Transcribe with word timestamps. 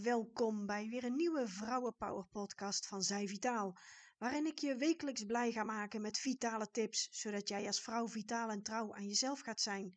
Welkom 0.00 0.66
bij 0.66 0.88
weer 0.88 1.04
een 1.04 1.16
nieuwe 1.16 1.48
Vrouwenpower 1.48 2.26
podcast 2.26 2.86
van 2.86 3.02
Zij 3.02 3.26
Vitaal, 3.26 3.78
waarin 4.18 4.46
ik 4.46 4.58
je 4.58 4.76
wekelijks 4.76 5.24
blij 5.24 5.52
ga 5.52 5.64
maken 5.64 6.00
met 6.00 6.18
vitale 6.18 6.70
tips, 6.70 7.08
zodat 7.10 7.48
jij 7.48 7.66
als 7.66 7.82
vrouw 7.82 8.08
vitaal 8.08 8.50
en 8.50 8.62
trouw 8.62 8.94
aan 8.94 9.06
jezelf 9.06 9.40
gaat 9.40 9.60
zijn. 9.60 9.96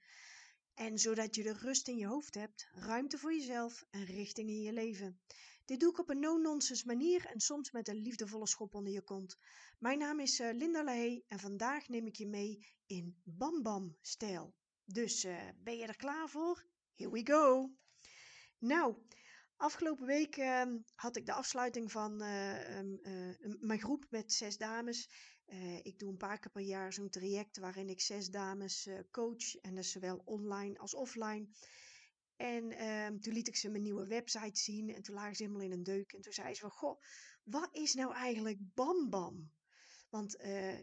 En 0.74 0.98
zodat 0.98 1.36
je 1.36 1.44
de 1.44 1.54
rust 1.54 1.88
in 1.88 1.98
je 1.98 2.08
hoofd 2.08 2.36
hebt, 2.36 2.68
ruimte 2.72 3.18
voor 3.18 3.34
jezelf 3.34 3.86
en 3.90 4.06
richting 4.06 4.50
in 4.50 4.62
je 4.62 4.74
leven. 4.74 5.20
Dit 5.66 5.80
doe 5.80 5.90
ik 5.90 6.00
op 6.00 6.10
een 6.10 6.20
no-nonsense 6.20 6.86
manier 6.86 7.26
en 7.26 7.40
soms 7.40 7.72
met 7.72 7.88
een 7.88 8.02
liefdevolle 8.02 8.48
schop 8.48 8.74
onder 8.74 8.94
je 8.94 9.02
kont. 9.02 9.38
Mijn 9.80 10.00
naam 10.00 10.20
is 10.20 10.40
uh, 10.40 10.54
Linda 10.54 10.84
Lahey 10.84 11.24
en 11.28 11.40
vandaag 11.40 11.88
neem 11.88 12.08
ik 12.08 12.16
je 12.16 12.28
mee 12.28 12.68
in 12.86 13.22
Bam 13.24 13.62
Bam 13.62 13.98
stijl. 14.02 14.54
Dus 14.86 15.26
uh, 15.26 15.50
ben 15.64 15.78
je 15.78 15.86
er 15.86 15.96
klaar 15.96 16.30
voor? 16.30 16.66
Here 16.96 17.12
we 17.12 17.26
go! 17.26 17.72
Nou, 18.60 18.96
Afgelopen 19.58 20.06
week 20.06 20.38
uh, 20.38 20.64
had 20.96 21.16
ik 21.16 21.26
de 21.26 21.34
afsluiting 21.34 21.92
van 21.92 22.24
uh, 22.24 22.80
uh, 22.80 23.36
mijn 23.60 23.80
groep 23.80 24.06
met 24.10 24.34
zes 24.34 24.58
dames. 24.58 25.10
Eh, 25.46 25.78
ik 25.86 26.00
doe 26.00 26.10
een 26.10 26.18
paar 26.18 26.40
keer 26.40 26.52
per 26.52 26.62
jaar 26.62 26.94
zo'n 26.94 27.10
traject 27.10 27.58
waarin 27.58 27.90
ik 27.90 28.02
zes 28.02 28.30
dames 28.30 28.90
coach. 29.12 29.56
En 29.62 29.76
dat 29.76 29.84
is 29.84 29.92
zowel 29.92 30.22
online 30.26 30.78
als 30.78 30.96
offline. 30.96 31.48
En 32.36 32.72
ehm, 32.72 33.20
toen 33.20 33.34
liet 33.34 33.48
ik 33.48 33.56
ze 33.56 33.70
mijn 33.70 33.84
nieuwe 33.84 34.08
website 34.08 34.60
zien. 34.60 34.90
En 34.90 35.02
toen 35.02 35.16
lagen 35.16 35.36
ze 35.36 35.44
helemaal 35.44 35.66
in 35.66 35.72
een 35.72 35.84
deuk. 35.84 36.14
En 36.14 36.22
toen 36.22 36.34
zei 36.34 36.54
ze 36.54 36.70
goh, 36.70 37.02
wat 37.44 37.70
is 37.72 37.94
nou 37.94 38.14
eigenlijk 38.14 38.58
Bam 38.74 39.10
Bam? 39.10 39.52
Want 40.10 40.32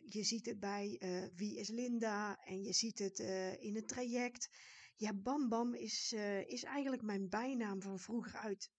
je 0.04 0.22
ziet 0.22 0.46
het 0.46 0.60
bij 0.60 1.00
Wie 1.34 1.58
is 1.58 1.68
Linda? 1.68 2.36
En 2.44 2.62
je 2.62 2.72
ziet 2.72 2.98
het 2.98 3.18
in 3.60 3.74
het 3.74 3.88
traject. 3.88 4.48
Ja, 4.96 5.12
Bam 5.14 5.48
Bam 5.48 5.74
is, 5.74 6.12
uh, 6.12 6.48
is 6.48 6.62
eigenlijk 6.62 7.02
mijn 7.02 7.28
bijnaam 7.28 7.82
van 7.82 7.98
vroeger 7.98 8.34
uit. 8.34 8.70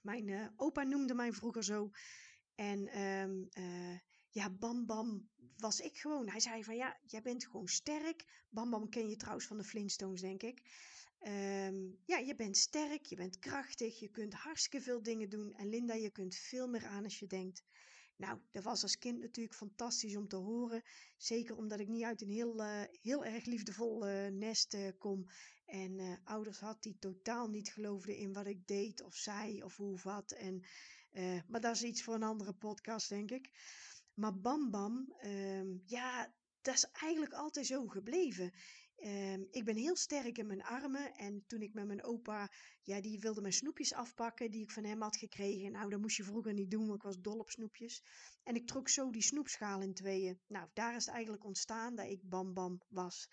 Mijn 0.00 0.28
uh, 0.28 0.46
opa 0.56 0.82
noemde 0.82 1.14
mij 1.14 1.32
vroeger 1.32 1.64
zo. 1.64 1.90
En 2.54 3.00
um, 3.00 3.48
uh, 3.58 3.98
ja, 4.30 4.50
Bam 4.50 4.86
Bam 4.86 5.28
was 5.56 5.80
ik 5.80 5.98
gewoon. 5.98 6.28
Hij 6.28 6.40
zei 6.40 6.64
van 6.64 6.76
ja, 6.76 6.98
jij 7.06 7.22
bent 7.22 7.46
gewoon 7.46 7.68
sterk. 7.68 8.44
Bam 8.48 8.70
Bam 8.70 8.88
ken 8.88 9.08
je 9.08 9.16
trouwens 9.16 9.46
van 9.46 9.56
de 9.56 9.64
Flintstones, 9.64 10.20
denk 10.20 10.42
ik. 10.42 10.62
Um, 11.22 11.98
ja, 12.04 12.18
je 12.18 12.34
bent 12.36 12.56
sterk, 12.56 13.04
je 13.06 13.16
bent 13.16 13.38
krachtig, 13.38 13.98
je 13.98 14.10
kunt 14.10 14.34
hartstikke 14.34 14.80
veel 14.80 15.02
dingen 15.02 15.28
doen. 15.28 15.52
En 15.52 15.68
Linda, 15.68 15.94
je 15.94 16.10
kunt 16.10 16.34
veel 16.34 16.68
meer 16.68 16.86
aan 16.86 17.04
als 17.04 17.18
je 17.18 17.26
denkt. 17.26 17.64
Nou, 18.20 18.38
dat 18.50 18.62
was 18.62 18.82
als 18.82 18.98
kind 18.98 19.20
natuurlijk 19.20 19.56
fantastisch 19.56 20.16
om 20.16 20.28
te 20.28 20.36
horen. 20.36 20.82
Zeker 21.16 21.56
omdat 21.56 21.80
ik 21.80 21.88
niet 21.88 22.04
uit 22.04 22.22
een 22.22 22.30
heel, 22.30 22.60
uh, 22.60 22.82
heel 23.02 23.24
erg 23.24 23.44
liefdevol 23.44 24.08
uh, 24.08 24.26
nest 24.26 24.74
uh, 24.74 24.88
kom. 24.98 25.26
En 25.64 26.20
ouders 26.24 26.60
had 26.60 26.82
die 26.82 26.96
totaal 26.98 27.48
niet 27.48 27.72
geloofden 27.72 28.16
in 28.16 28.32
wat 28.32 28.46
ik 28.46 28.66
deed 28.66 29.02
of 29.02 29.14
zei 29.14 29.62
of 29.62 29.76
hoe 29.76 29.92
of 29.92 30.02
wat. 30.02 30.32
En, 30.32 30.62
maar 31.48 31.60
dat 31.60 31.74
is 31.74 31.82
iets 31.82 32.02
voor 32.02 32.14
een 32.14 32.22
andere 32.22 32.52
podcast, 32.52 33.08
denk 33.08 33.30
ik. 33.30 33.50
Maar 34.14 34.40
Bam 34.40 34.70
Bam, 34.70 35.14
ehm, 35.18 35.68
ja, 35.84 36.34
dat 36.60 36.74
is 36.74 36.90
eigenlijk 36.90 37.32
altijd 37.32 37.66
zo 37.66 37.86
gebleven. 37.86 38.52
Um, 39.04 39.48
ik 39.50 39.64
ben 39.64 39.76
heel 39.76 39.96
sterk 39.96 40.38
in 40.38 40.46
mijn 40.46 40.62
armen. 40.62 41.14
En 41.14 41.44
toen 41.46 41.62
ik 41.62 41.74
met 41.74 41.86
mijn 41.86 42.02
opa, 42.02 42.50
ja, 42.82 43.00
die 43.00 43.20
wilde 43.20 43.40
mijn 43.40 43.52
snoepjes 43.52 43.92
afpakken 43.92 44.50
die 44.50 44.62
ik 44.62 44.70
van 44.70 44.84
hem 44.84 45.02
had 45.02 45.16
gekregen. 45.16 45.72
Nou, 45.72 45.90
dat 45.90 46.00
moest 46.00 46.16
je 46.16 46.24
vroeger 46.24 46.52
niet 46.52 46.70
doen, 46.70 46.86
want 46.86 46.94
ik 46.94 47.02
was 47.02 47.20
dol 47.20 47.38
op 47.38 47.50
snoepjes. 47.50 48.02
En 48.42 48.54
ik 48.54 48.66
trok 48.66 48.88
zo 48.88 49.10
die 49.10 49.22
snoepschaal 49.22 49.82
in 49.82 49.94
tweeën. 49.94 50.40
Nou, 50.46 50.68
daar 50.72 50.96
is 50.96 51.04
het 51.04 51.14
eigenlijk 51.14 51.44
ontstaan 51.44 51.94
dat 51.94 52.06
ik 52.06 52.28
Bam 52.28 52.54
Bam 52.54 52.80
was. 52.88 53.28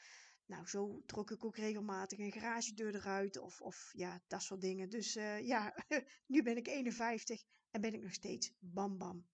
Nou, 0.46 0.68
zo 0.68 1.02
trok 1.06 1.32
ik 1.32 1.46
ook 1.46 1.58
regelmatig 1.58 2.20
een 2.20 2.32
garagedeur 2.32 2.96
eruit 2.96 3.38
of, 3.38 3.62
of 3.62 3.90
ja, 3.94 4.22
dat 4.28 4.42
soort 4.42 4.62
dingen. 4.62 4.90
Dus 4.90 5.16
uh, 5.16 5.48
ja, 5.48 5.86
nu 6.32 6.44
ben 6.44 6.58
ik 6.58 6.68
51 6.68 7.44
en 7.72 7.82
ben 7.82 7.94
ik 7.94 8.02
nog 8.02 8.14
steeds 8.14 8.52
Bam 8.60 8.98
Bam. 8.98 9.28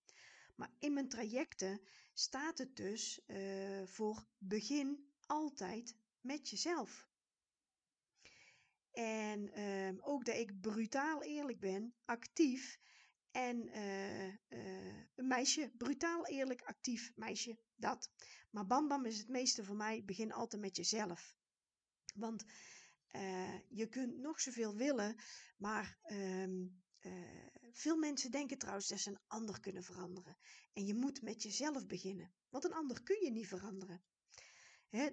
Maar 0.56 0.72
in 0.80 0.94
mijn 0.94 1.10
trajecten 1.10 1.82
staat 2.14 2.58
het 2.58 2.76
dus 2.76 3.22
uh, 3.28 3.84
voor 3.86 4.26
begin 4.38 5.12
altijd 5.26 5.96
met 6.24 6.50
jezelf. 6.50 7.08
En 8.92 9.62
um, 9.62 10.00
ook 10.02 10.26
dat 10.26 10.36
ik 10.36 10.62
brutaal 10.62 11.24
eerlijk 11.24 11.60
ben, 11.60 11.96
actief 12.06 12.80
en 13.32 13.68
uh, 13.68 14.28
uh, 14.28 15.04
een 15.16 15.28
meisje, 15.28 15.72
brutaal 15.78 16.26
eerlijk, 16.26 16.62
actief 16.62 17.12
meisje, 17.16 17.58
dat. 17.76 18.12
Maar 18.50 18.66
Bam 18.66 18.88
Bam 18.88 19.06
is 19.06 19.18
het 19.18 19.30
meeste 19.30 19.64
voor 19.64 19.76
mij, 19.76 20.04
begin 20.06 20.32
altijd 20.32 20.62
met 20.62 20.76
jezelf. 20.76 21.36
Want 22.16 22.44
uh, 23.12 23.60
je 23.70 23.88
kunt 23.90 24.18
nog 24.18 24.42
zoveel 24.42 24.76
willen, 24.76 25.16
maar 25.58 26.00
um, 26.12 26.84
veel 27.72 27.98
mensen 27.98 28.32
denken 28.32 28.58
trouwens 28.58 28.88
dat 28.88 29.00
ze 29.00 29.10
een 29.10 29.22
ander 29.28 29.60
kunnen 29.60 29.84
veranderen. 29.84 30.38
En 30.74 30.86
je 30.86 30.94
moet 30.94 31.22
met 31.22 31.44
jezelf 31.44 31.86
beginnen, 31.86 32.34
want 32.50 32.64
een 32.64 32.74
ander 32.74 33.04
kun 33.04 33.24
je 33.24 33.32
niet 33.32 33.48
veranderen. 33.48 34.04
Hè, 34.94 35.10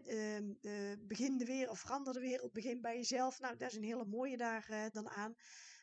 uh, 0.62 0.96
begin 1.00 1.38
de 1.38 1.44
wereld, 1.44 1.78
verander 1.78 2.12
de 2.12 2.20
wereld, 2.20 2.52
begin 2.52 2.80
bij 2.80 2.96
jezelf. 2.96 3.40
Nou, 3.40 3.56
dat 3.56 3.70
is 3.70 3.76
een 3.76 3.82
hele 3.82 4.04
mooie 4.04 4.36
daar 4.36 4.66
uh, 4.70 4.84
dan 4.90 5.08
aan. 5.08 5.34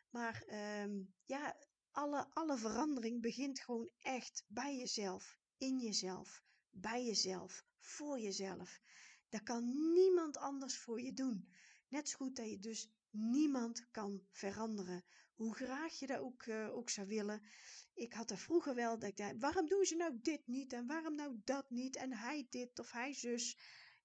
Maar 0.09 0.44
uh, 0.47 1.03
ja, 1.25 1.58
alle, 1.91 2.28
alle 2.34 2.57
verandering 2.57 3.22
begint 3.22 3.59
gewoon 3.59 3.90
echt 3.97 4.46
bij 4.47 4.78
jezelf, 4.78 5.38
in 5.57 5.80
jezelf, 5.80 6.44
bij 6.69 7.06
jezelf, 7.06 7.66
voor 7.80 8.19
jezelf. 8.19 8.80
Dat 9.30 9.44
kan 9.44 9.94
niemand 9.94 10.38
anders 10.38 10.78
voor 10.78 11.02
je 11.02 11.13
doen. 11.13 11.50
Net 11.88 12.09
zo 12.09 12.18
goed 12.18 12.36
dat 12.36 12.50
je 12.50 12.59
dus 12.59 12.91
niemand 13.09 13.88
kan 13.91 14.22
veranderen. 14.31 15.06
Hoe 15.36 15.56
graag 15.56 16.00
je 16.00 16.07
dat 16.07 16.19
ook, 16.19 16.46
uh, 16.46 16.75
ook 16.75 16.90
zou 16.90 17.07
willen. 17.07 17.41
Ik 17.94 18.13
had 18.13 18.31
er 18.31 18.38
vroeger 18.38 18.75
wel 18.75 19.00
dat 19.00 19.09
ik 19.09 19.18
dacht, 19.18 19.40
waarom 19.40 19.68
doen 19.68 19.86
ze 19.86 19.96
nou 19.96 20.19
dit 20.22 20.47
niet 20.47 20.74
en 20.74 20.88
waarom 20.88 21.16
nou 21.16 21.41
dat 21.44 21.69
niet 21.69 21.96
en 21.96 22.13
hij 22.13 22.47
dit 22.50 22.80
of 22.80 22.91
hij 22.91 23.13
zus. 23.13 23.57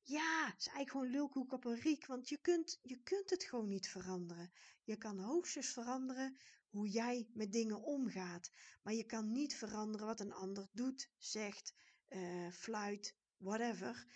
Ja, 0.04 0.46
is 0.46 0.66
eigenlijk 0.66 0.90
gewoon 0.90 1.10
lulkoek 1.10 1.52
op 1.52 1.64
een 1.64 1.80
riek, 1.80 2.06
want 2.06 2.28
je 2.28 2.38
kunt, 2.40 2.78
je 2.82 3.02
kunt 3.02 3.30
het 3.30 3.44
gewoon 3.44 3.68
niet 3.68 3.88
veranderen. 3.88 4.52
Je 4.84 4.96
kan 4.96 5.18
hoogstens 5.18 5.68
veranderen 5.68 6.36
hoe 6.68 6.88
jij 6.88 7.28
met 7.32 7.52
dingen 7.52 7.82
omgaat, 7.82 8.50
maar 8.82 8.94
je 8.94 9.04
kan 9.04 9.32
niet 9.32 9.54
veranderen 9.54 10.06
wat 10.06 10.20
een 10.20 10.32
ander 10.32 10.68
doet, 10.72 11.10
zegt, 11.18 11.74
uh, 12.08 12.50
fluit, 12.52 13.16
whatever. 13.36 14.06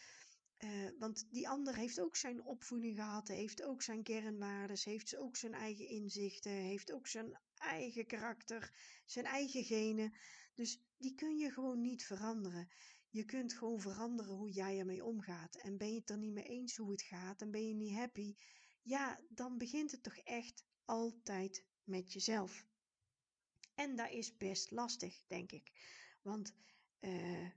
Uh, 0.59 0.91
want 0.99 1.27
die 1.31 1.49
ander 1.49 1.77
heeft 1.77 2.01
ook 2.01 2.17
zijn 2.17 2.43
opvoeding 2.43 2.97
gehad, 2.97 3.29
heeft 3.29 3.63
ook 3.63 3.83
zijn 3.83 4.03
kernwaarden, 4.03 4.79
heeft 4.83 5.17
ook 5.17 5.37
zijn 5.37 5.55
eigen 5.55 5.89
inzichten, 5.89 6.53
heeft 6.53 6.93
ook 6.93 7.07
zijn 7.07 7.39
eigen 7.55 8.07
karakter, 8.07 8.73
zijn 9.05 9.25
eigen 9.25 9.65
genen. 9.65 10.17
Dus 10.55 10.83
die 10.97 11.15
kun 11.15 11.37
je 11.37 11.51
gewoon 11.51 11.81
niet 11.81 12.05
veranderen. 12.05 12.69
Je 13.17 13.25
kunt 13.25 13.53
gewoon 13.53 13.81
veranderen 13.81 14.35
hoe 14.35 14.51
jij 14.51 14.79
ermee 14.79 15.05
omgaat. 15.05 15.57
En 15.57 15.77
ben 15.77 15.93
je 15.93 15.99
het 15.99 16.11
er 16.11 16.19
niet 16.19 16.33
mee 16.33 16.45
eens 16.45 16.77
hoe 16.77 16.91
het 16.91 17.03
gaat 17.03 17.41
en 17.41 17.51
ben 17.51 17.69
je 17.69 17.75
niet 17.75 17.95
happy, 17.95 18.37
ja, 18.83 19.21
dan 19.29 19.59
begint 19.59 19.91
het 19.91 20.03
toch 20.03 20.17
echt 20.17 20.65
altijd 20.85 21.65
met 21.85 22.13
jezelf. 22.13 22.67
En 23.75 23.97
dat 23.97 24.11
is 24.11 24.37
best 24.37 24.71
lastig, 24.71 25.23
denk 25.27 25.53
ik. 25.53 25.73
Want 26.23 26.55
uh, 27.01 27.51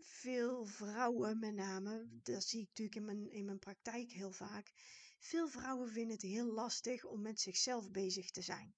veel 0.00 0.66
vrouwen, 0.66 1.38
met 1.38 1.54
name, 1.54 2.08
dat 2.22 2.44
zie 2.44 2.60
ik 2.60 2.66
natuurlijk 2.66 2.96
in 2.96 3.04
mijn, 3.04 3.30
in 3.30 3.44
mijn 3.44 3.58
praktijk 3.58 4.12
heel 4.12 4.32
vaak. 4.32 4.72
Veel 5.18 5.48
vrouwen 5.48 5.90
vinden 5.90 6.12
het 6.12 6.22
heel 6.22 6.52
lastig 6.52 7.04
om 7.04 7.20
met 7.20 7.40
zichzelf 7.40 7.90
bezig 7.90 8.30
te 8.30 8.42
zijn. 8.42 8.74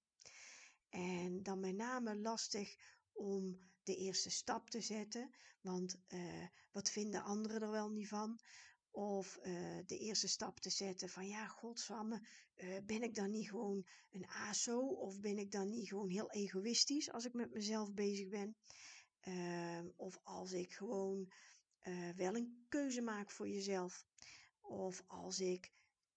En 0.89 1.43
dan 1.43 1.59
met 1.59 1.75
name 1.75 2.15
lastig 2.15 2.75
om 3.11 3.70
de 3.83 3.95
eerste 3.95 4.29
stap 4.29 4.69
te 4.69 4.81
zetten. 4.81 5.29
Want 5.61 5.95
uh, 6.07 6.47
wat 6.71 6.89
vinden 6.89 7.23
anderen 7.23 7.61
er 7.61 7.71
wel 7.71 7.89
niet 7.89 8.07
van? 8.07 8.39
Of 8.91 9.39
uh, 9.43 9.77
de 9.85 9.97
eerste 9.97 10.27
stap 10.27 10.59
te 10.59 10.69
zetten 10.69 11.09
van 11.09 11.27
ja, 11.27 11.47
godsamme, 11.47 12.27
uh, 12.55 12.77
ben 12.85 13.03
ik 13.03 13.15
dan 13.15 13.29
niet 13.29 13.49
gewoon 13.49 13.85
een 14.11 14.27
aso? 14.27 14.79
Of 14.79 15.19
ben 15.19 15.37
ik 15.37 15.51
dan 15.51 15.69
niet 15.69 15.87
gewoon 15.87 16.09
heel 16.09 16.31
egoïstisch 16.31 17.11
als 17.11 17.25
ik 17.25 17.33
met 17.33 17.53
mezelf 17.53 17.93
bezig 17.93 18.27
ben? 18.27 18.55
Uh, 19.23 19.81
of 19.95 20.19
als 20.23 20.51
ik 20.51 20.73
gewoon 20.73 21.31
wel 22.15 22.35
een 22.35 22.65
keuze 22.69 23.01
maak 23.01 23.31
voor 23.31 23.47
jezelf. 23.47 24.05
Of 24.61 25.03
als 25.07 25.39
ik 25.39 25.71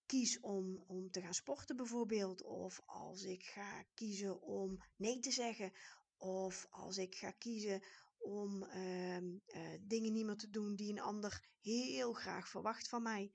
kies 0.06 0.40
om, 0.40 0.84
om 0.86 1.10
te 1.10 1.20
gaan 1.20 1.34
sporten 1.34 1.76
bijvoorbeeld. 1.76 2.42
Of 2.42 2.80
als 2.86 3.22
ik 3.22 3.42
ga 3.42 3.84
kiezen 3.94 4.42
om 4.42 4.82
nee 4.96 5.18
te 5.18 5.30
zeggen. 5.30 5.72
Of 6.16 6.66
als 6.70 6.96
ik 6.96 7.14
ga 7.14 7.30
kiezen 7.30 7.82
om 8.18 8.62
uh, 8.62 9.16
uh, 9.16 9.32
dingen 9.80 10.12
niet 10.12 10.24
meer 10.24 10.36
te 10.36 10.50
doen 10.50 10.76
die 10.76 10.90
een 10.92 11.00
ander 11.00 11.48
heel 11.60 12.12
graag 12.12 12.48
verwacht 12.48 12.88
van 12.88 13.02
mij. 13.02 13.32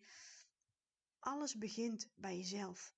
Alles 1.20 1.58
begint 1.58 2.10
bij 2.16 2.38
jezelf. 2.38 2.94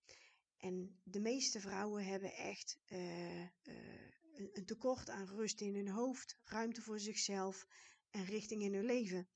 En 0.58 1.00
de 1.04 1.20
meeste 1.20 1.60
vrouwen 1.60 2.06
hebben 2.06 2.34
echt 2.34 2.80
uh, 2.88 3.42
een, 3.42 4.50
een 4.54 4.66
tekort 4.66 5.10
aan 5.10 5.26
rust 5.26 5.62
in 5.62 5.76
hun 5.76 5.90
hoofd, 5.90 6.38
ruimte 6.44 6.82
voor 6.82 7.00
zichzelf 7.00 7.68
en 8.10 8.26
richting 8.26 8.62
in 8.62 8.74
hun 8.74 8.86
leven. 8.86 9.28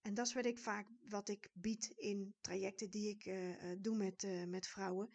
En 0.00 0.14
dat 0.14 0.26
is 0.26 0.34
wat 0.34 0.44
ik 0.44 0.58
vaak 0.58 0.88
wat 1.08 1.28
ik 1.28 1.50
bied 1.52 1.86
in 1.96 2.34
trajecten 2.40 2.90
die 2.90 3.08
ik 3.08 3.24
doe 3.82 3.96
met, 3.96 4.46
met 4.48 4.66
vrouwen. 4.66 5.10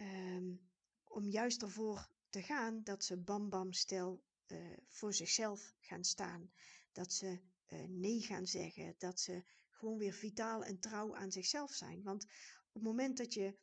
Um, 0.00 0.60
om 1.04 1.28
juist 1.28 1.62
ervoor 1.62 2.08
te 2.30 2.42
gaan 2.42 2.82
dat 2.82 3.04
ze 3.04 3.16
bam 3.16 3.48
bam 3.48 3.72
stel 3.72 4.22
uh, 4.48 4.76
voor 4.88 5.14
zichzelf 5.14 5.74
gaan 5.80 6.04
staan. 6.04 6.50
Dat 6.92 7.12
ze 7.12 7.40
uh, 7.68 7.84
nee 7.88 8.20
gaan 8.20 8.46
zeggen. 8.46 8.94
Dat 8.98 9.20
ze 9.20 9.42
gewoon 9.70 9.98
weer 9.98 10.12
vitaal 10.12 10.64
en 10.64 10.78
trouw 10.78 11.16
aan 11.16 11.32
zichzelf 11.32 11.72
zijn. 11.72 12.02
Want 12.02 12.24
op 12.24 12.72
het 12.72 12.82
moment 12.82 13.16
dat 13.16 13.34
je 13.34 13.56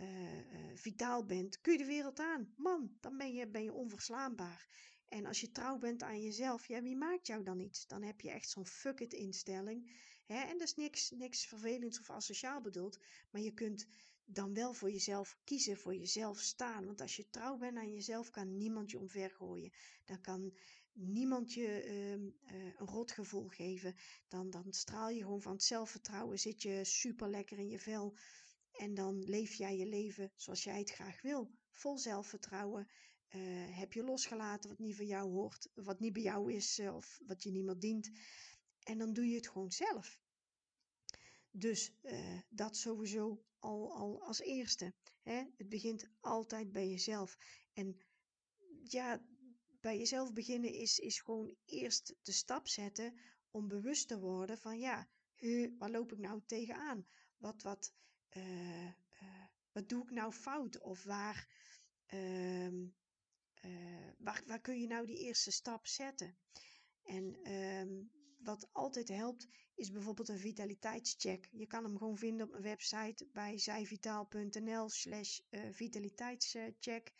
uh, 0.00 0.74
vitaal 0.74 1.24
bent, 1.24 1.60
kun 1.60 1.72
je 1.72 1.78
de 1.78 1.84
wereld 1.84 2.18
aan. 2.18 2.52
Man, 2.56 2.96
dan 3.00 3.16
ben 3.16 3.32
je, 3.32 3.48
ben 3.48 3.62
je 3.62 3.72
onverslaanbaar. 3.72 4.68
En 5.08 5.26
als 5.26 5.40
je 5.40 5.50
trouw 5.50 5.78
bent 5.78 6.02
aan 6.02 6.22
jezelf, 6.22 6.66
ja, 6.66 6.82
wie 6.82 6.96
maakt 6.96 7.26
jou 7.26 7.42
dan 7.42 7.60
iets? 7.60 7.86
Dan 7.86 8.02
heb 8.02 8.20
je 8.20 8.30
echt 8.30 8.48
zo'n 8.48 8.66
fuck 8.66 9.00
it 9.00 9.12
instelling. 9.12 9.90
Hè? 10.26 10.40
En 10.40 10.58
dat 10.58 10.68
is 10.68 10.74
niks, 10.74 11.10
niks 11.10 11.46
vervelends 11.46 12.00
of 12.00 12.10
asociaal 12.10 12.60
bedoeld. 12.60 12.98
Maar 13.30 13.42
je 13.42 13.52
kunt 13.52 13.86
dan 14.30 14.54
wel 14.54 14.72
voor 14.72 14.90
jezelf 14.90 15.38
kiezen, 15.44 15.76
voor 15.76 15.94
jezelf 15.94 16.40
staan. 16.40 16.86
Want 16.86 17.00
als 17.00 17.16
je 17.16 17.30
trouw 17.30 17.56
bent 17.56 17.76
aan 17.76 17.92
jezelf, 17.92 18.30
kan 18.30 18.56
niemand 18.56 18.90
je 18.90 18.98
omvergooien. 18.98 19.72
Dan 20.04 20.20
kan 20.20 20.52
niemand 20.92 21.52
je 21.52 21.84
uh, 21.84 22.12
uh, 22.12 22.20
een 22.78 22.86
rotgevoel 22.86 23.48
geven. 23.48 23.94
Dan, 24.28 24.50
dan 24.50 24.72
straal 24.72 25.10
je 25.10 25.22
gewoon 25.22 25.42
van 25.42 25.52
het 25.52 25.62
zelfvertrouwen, 25.62 26.38
zit 26.38 26.62
je 26.62 26.84
super 26.84 27.28
lekker 27.28 27.58
in 27.58 27.68
je 27.68 27.78
vel. 27.78 28.16
En 28.72 28.94
dan 28.94 29.24
leef 29.24 29.54
jij 29.54 29.76
je 29.76 29.86
leven 29.86 30.32
zoals 30.34 30.64
jij 30.64 30.78
het 30.78 30.90
graag 30.90 31.22
wil. 31.22 31.50
Vol 31.70 31.98
zelfvertrouwen. 31.98 32.88
Uh, 33.34 33.78
heb 33.78 33.92
je 33.92 34.04
losgelaten 34.04 34.68
wat 34.70 34.78
niet 34.78 34.96
van 34.96 35.06
jou 35.06 35.30
hoort, 35.30 35.68
wat 35.74 36.00
niet 36.00 36.12
bij 36.12 36.22
jou 36.22 36.52
is 36.52 36.78
uh, 36.78 36.94
of 36.94 37.20
wat 37.26 37.42
je 37.42 37.50
niet 37.50 37.64
meer 37.64 37.78
dient. 37.78 38.10
En 38.82 38.98
dan 38.98 39.12
doe 39.12 39.28
je 39.28 39.36
het 39.36 39.48
gewoon 39.48 39.70
zelf. 39.70 40.20
Dus 41.58 41.92
uh, 42.02 42.38
dat 42.48 42.76
sowieso 42.76 43.44
al, 43.58 43.92
al 43.92 44.22
als 44.22 44.40
eerste. 44.40 44.94
Hè? 45.22 45.44
Het 45.56 45.68
begint 45.68 46.08
altijd 46.20 46.72
bij 46.72 46.88
jezelf. 46.88 47.38
En 47.72 48.00
ja, 48.82 49.22
bij 49.80 49.98
jezelf 49.98 50.32
beginnen 50.32 50.72
is, 50.72 50.98
is 50.98 51.20
gewoon 51.20 51.56
eerst 51.64 52.14
de 52.22 52.32
stap 52.32 52.68
zetten 52.68 53.18
om 53.50 53.68
bewust 53.68 54.08
te 54.08 54.18
worden 54.18 54.58
van 54.58 54.78
ja, 54.78 55.08
he, 55.34 55.74
waar 55.78 55.90
loop 55.90 56.12
ik 56.12 56.18
nou 56.18 56.42
tegenaan? 56.46 57.06
Wat, 57.36 57.62
wat, 57.62 57.92
uh, 58.36 58.84
uh, 58.84 58.92
wat 59.72 59.88
doe 59.88 60.02
ik 60.02 60.10
nou 60.10 60.32
fout? 60.32 60.80
Of 60.80 61.04
waar, 61.04 61.48
uh, 62.14 62.88
waar, 64.18 64.42
waar 64.46 64.60
kun 64.60 64.80
je 64.80 64.86
nou 64.86 65.06
die 65.06 65.18
eerste 65.18 65.50
stap 65.50 65.86
zetten? 65.86 66.36
En 67.02 67.38
ehm, 67.42 68.02
wat 68.38 68.68
altijd 68.72 69.08
helpt, 69.08 69.48
is 69.74 69.90
bijvoorbeeld 69.90 70.28
een 70.28 70.38
vitaliteitscheck. 70.38 71.48
Je 71.52 71.66
kan 71.66 71.84
hem 71.84 71.98
gewoon 71.98 72.18
vinden 72.18 72.46
op 72.46 72.52
mijn 72.52 72.62
website 72.62 73.26
bij 73.32 73.58
zijvitaal.nl 73.58 74.88
slash 74.88 75.40
eh, 75.50 75.60
vitaliteitscheck. 75.72 77.12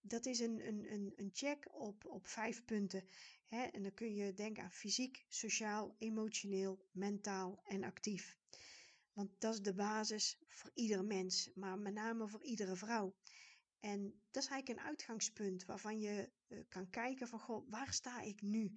Dat 0.00 0.26
is 0.26 0.40
een, 0.40 0.66
een, 0.66 0.92
een, 0.92 1.12
een 1.16 1.30
check 1.32 1.74
op, 1.74 2.04
op 2.04 2.26
vijf 2.26 2.64
punten. 2.64 3.08
Hè? 3.46 3.62
En 3.62 3.82
dan 3.82 3.94
kun 3.94 4.14
je 4.14 4.34
denken 4.34 4.62
aan 4.62 4.72
fysiek, 4.72 5.24
sociaal, 5.28 5.94
emotioneel, 5.98 6.88
mentaal 6.92 7.60
en 7.64 7.84
actief. 7.84 8.36
Want 9.12 9.30
dat 9.38 9.54
is 9.54 9.62
de 9.62 9.74
basis 9.74 10.38
voor 10.48 10.70
ieder 10.74 11.04
mens, 11.04 11.50
maar 11.54 11.78
met 11.78 11.94
name 11.94 12.28
voor 12.28 12.44
iedere 12.44 12.76
vrouw. 12.76 13.14
En 13.80 14.02
dat 14.30 14.42
is 14.42 14.48
eigenlijk 14.48 14.80
een 14.80 14.86
uitgangspunt 14.86 15.64
waarvan 15.64 16.00
je 16.00 16.30
uh, 16.48 16.58
kan 16.68 16.90
kijken 16.90 17.28
van, 17.28 17.40
goh, 17.40 17.70
waar 17.70 17.92
sta 17.92 18.20
ik 18.20 18.42
nu? 18.42 18.72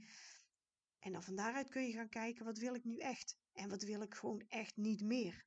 En 0.99 1.11
dan 1.11 1.23
van 1.23 1.35
daaruit 1.35 1.69
kun 1.69 1.87
je 1.87 1.93
gaan 1.93 2.09
kijken, 2.09 2.45
wat 2.45 2.57
wil 2.57 2.75
ik 2.75 2.83
nu 2.83 2.97
echt? 2.97 3.37
En 3.53 3.69
wat 3.69 3.83
wil 3.83 4.01
ik 4.01 4.13
gewoon 4.13 4.43
echt 4.47 4.77
niet 4.77 5.01
meer? 5.01 5.45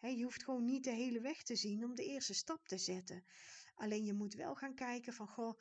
je 0.00 0.22
hoeft 0.22 0.44
gewoon 0.44 0.64
niet 0.64 0.84
de 0.84 0.90
hele 0.90 1.20
weg 1.20 1.42
te 1.42 1.56
zien 1.56 1.84
om 1.84 1.94
de 1.94 2.04
eerste 2.04 2.34
stap 2.34 2.66
te 2.66 2.78
zetten. 2.78 3.24
Alleen 3.74 4.04
je 4.04 4.14
moet 4.14 4.34
wel 4.34 4.54
gaan 4.54 4.74
kijken 4.74 5.12
van, 5.12 5.28
goh, 5.28 5.58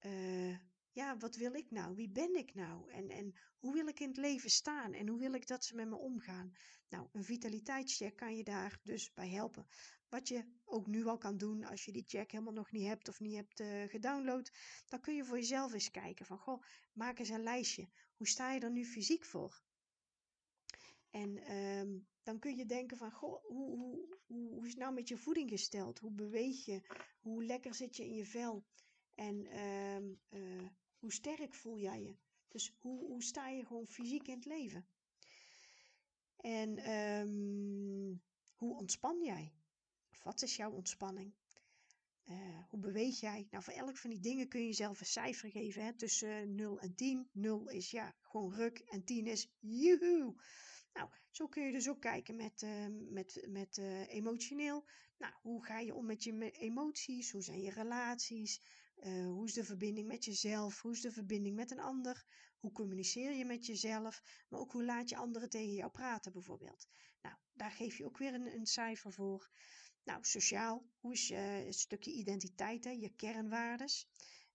uh, 0.00 0.56
ja, 0.92 1.16
wat 1.16 1.36
wil 1.36 1.54
ik 1.54 1.70
nou? 1.70 1.94
Wie 1.94 2.10
ben 2.10 2.34
ik 2.34 2.54
nou? 2.54 2.90
En, 2.90 3.08
en 3.08 3.34
hoe 3.58 3.72
wil 3.72 3.86
ik 3.86 4.00
in 4.00 4.08
het 4.08 4.16
leven 4.16 4.50
staan? 4.50 4.92
En 4.92 5.08
hoe 5.08 5.18
wil 5.18 5.32
ik 5.32 5.46
dat 5.46 5.64
ze 5.64 5.74
met 5.74 5.88
me 5.88 5.96
omgaan? 5.96 6.52
Nou, 6.88 7.08
een 7.12 7.24
vitaliteitscheck 7.24 8.16
kan 8.16 8.36
je 8.36 8.44
daar 8.44 8.78
dus 8.82 9.12
bij 9.12 9.28
helpen. 9.28 9.66
Wat 10.08 10.28
je 10.28 10.44
ook 10.64 10.86
nu 10.86 11.06
al 11.06 11.18
kan 11.18 11.36
doen 11.36 11.64
als 11.64 11.84
je 11.84 11.92
die 11.92 12.04
check 12.06 12.30
helemaal 12.30 12.52
nog 12.52 12.70
niet 12.70 12.86
hebt 12.86 13.08
of 13.08 13.20
niet 13.20 13.34
hebt 13.34 13.60
uh, 13.60 13.88
gedownload, 13.88 14.50
dan 14.86 15.00
kun 15.00 15.14
je 15.14 15.24
voor 15.24 15.36
jezelf 15.36 15.72
eens 15.72 15.90
kijken 15.90 16.26
van, 16.26 16.38
goh, 16.38 16.62
maak 16.92 17.18
eens 17.18 17.28
een 17.28 17.42
lijstje. 17.42 17.88
Hoe 18.18 18.28
sta 18.28 18.52
je 18.52 18.60
er 18.60 18.70
nu 18.70 18.84
fysiek 18.84 19.24
voor? 19.24 19.62
En 21.10 21.56
um, 21.56 22.06
dan 22.22 22.38
kun 22.38 22.56
je 22.56 22.66
denken 22.66 22.96
van, 22.96 23.12
goh, 23.12 23.44
hoe, 23.44 23.76
hoe, 23.76 24.18
hoe, 24.26 24.50
hoe 24.50 24.64
is 24.64 24.70
het 24.70 24.78
nou 24.78 24.94
met 24.94 25.08
je 25.08 25.16
voeding 25.16 25.50
gesteld? 25.50 25.98
Hoe 25.98 26.10
beweeg 26.10 26.64
je? 26.64 26.80
Hoe 27.20 27.44
lekker 27.44 27.74
zit 27.74 27.96
je 27.96 28.04
in 28.04 28.14
je 28.14 28.26
vel? 28.26 28.64
En 29.14 29.58
um, 29.60 30.20
uh, 30.28 30.68
hoe 30.98 31.12
sterk 31.12 31.54
voel 31.54 31.78
jij 31.78 32.02
je? 32.02 32.16
Dus 32.48 32.74
hoe, 32.78 33.06
hoe 33.06 33.22
sta 33.22 33.48
je 33.48 33.66
gewoon 33.66 33.86
fysiek 33.86 34.28
in 34.28 34.34
het 34.34 34.44
leven? 34.44 34.86
En 36.36 36.90
um, 36.90 38.22
hoe 38.54 38.76
ontspan 38.76 39.22
jij? 39.22 39.52
Wat 40.22 40.42
is 40.42 40.56
jouw 40.56 40.72
ontspanning? 40.72 41.34
Uh, 42.30 42.58
hoe 42.68 42.80
beweeg 42.80 43.20
jij? 43.20 43.46
Nou, 43.50 43.64
voor 43.64 43.72
elk 43.72 43.96
van 43.96 44.10
die 44.10 44.20
dingen 44.20 44.48
kun 44.48 44.66
je 44.66 44.72
zelf 44.72 45.00
een 45.00 45.06
cijfer 45.06 45.50
geven. 45.50 45.84
Hè? 45.84 45.92
Tussen 45.92 46.54
0 46.54 46.80
en 46.80 46.94
10. 46.94 47.28
0 47.32 47.68
is 47.68 47.90
ja, 47.90 48.14
gewoon 48.20 48.54
ruk. 48.54 48.78
En 48.78 49.04
10 49.04 49.26
is 49.26 49.52
joehoe. 49.60 50.34
Nou, 50.92 51.08
zo 51.30 51.46
kun 51.46 51.62
je 51.62 51.72
dus 51.72 51.88
ook 51.88 52.00
kijken 52.00 52.36
met, 52.36 52.62
uh, 52.62 52.86
met, 53.10 53.46
met 53.48 53.76
uh, 53.76 54.08
emotioneel. 54.08 54.84
Nou, 55.18 55.32
hoe 55.42 55.64
ga 55.64 55.78
je 55.78 55.94
om 55.94 56.06
met 56.06 56.24
je 56.24 56.50
emoties? 56.50 57.30
Hoe 57.30 57.42
zijn 57.42 57.62
je 57.62 57.70
relaties? 57.70 58.62
Hoe 59.02 59.46
is 59.46 59.52
de 59.52 59.64
verbinding 59.64 60.06
met 60.08 60.24
jezelf? 60.24 60.80
Hoe 60.82 60.92
is 60.92 61.00
de 61.00 61.12
verbinding 61.12 61.56
met 61.56 61.70
een 61.70 61.80
ander? 61.80 62.24
Hoe 62.58 62.72
communiceer 62.72 63.32
je 63.32 63.44
met 63.44 63.66
jezelf? 63.66 64.22
Maar 64.48 64.60
ook 64.60 64.72
hoe 64.72 64.84
laat 64.84 65.08
je 65.08 65.16
anderen 65.16 65.48
tegen 65.48 65.74
jou 65.74 65.90
praten 65.90 66.32
bijvoorbeeld? 66.32 66.88
Nou, 67.22 67.36
daar 67.52 67.70
geef 67.70 67.96
je 67.96 68.04
ook 68.04 68.18
weer 68.18 68.34
een, 68.34 68.54
een 68.54 68.66
cijfer 68.66 69.12
voor. 69.12 69.50
Nou, 70.08 70.24
sociaal, 70.24 70.82
hoe 71.00 71.12
is 71.12 71.28
je 71.28 71.64
een 71.66 71.74
stukje 71.74 72.12
identiteit, 72.12 72.84
hè? 72.84 72.90
je 72.90 73.08
kernwaardes? 73.16 74.08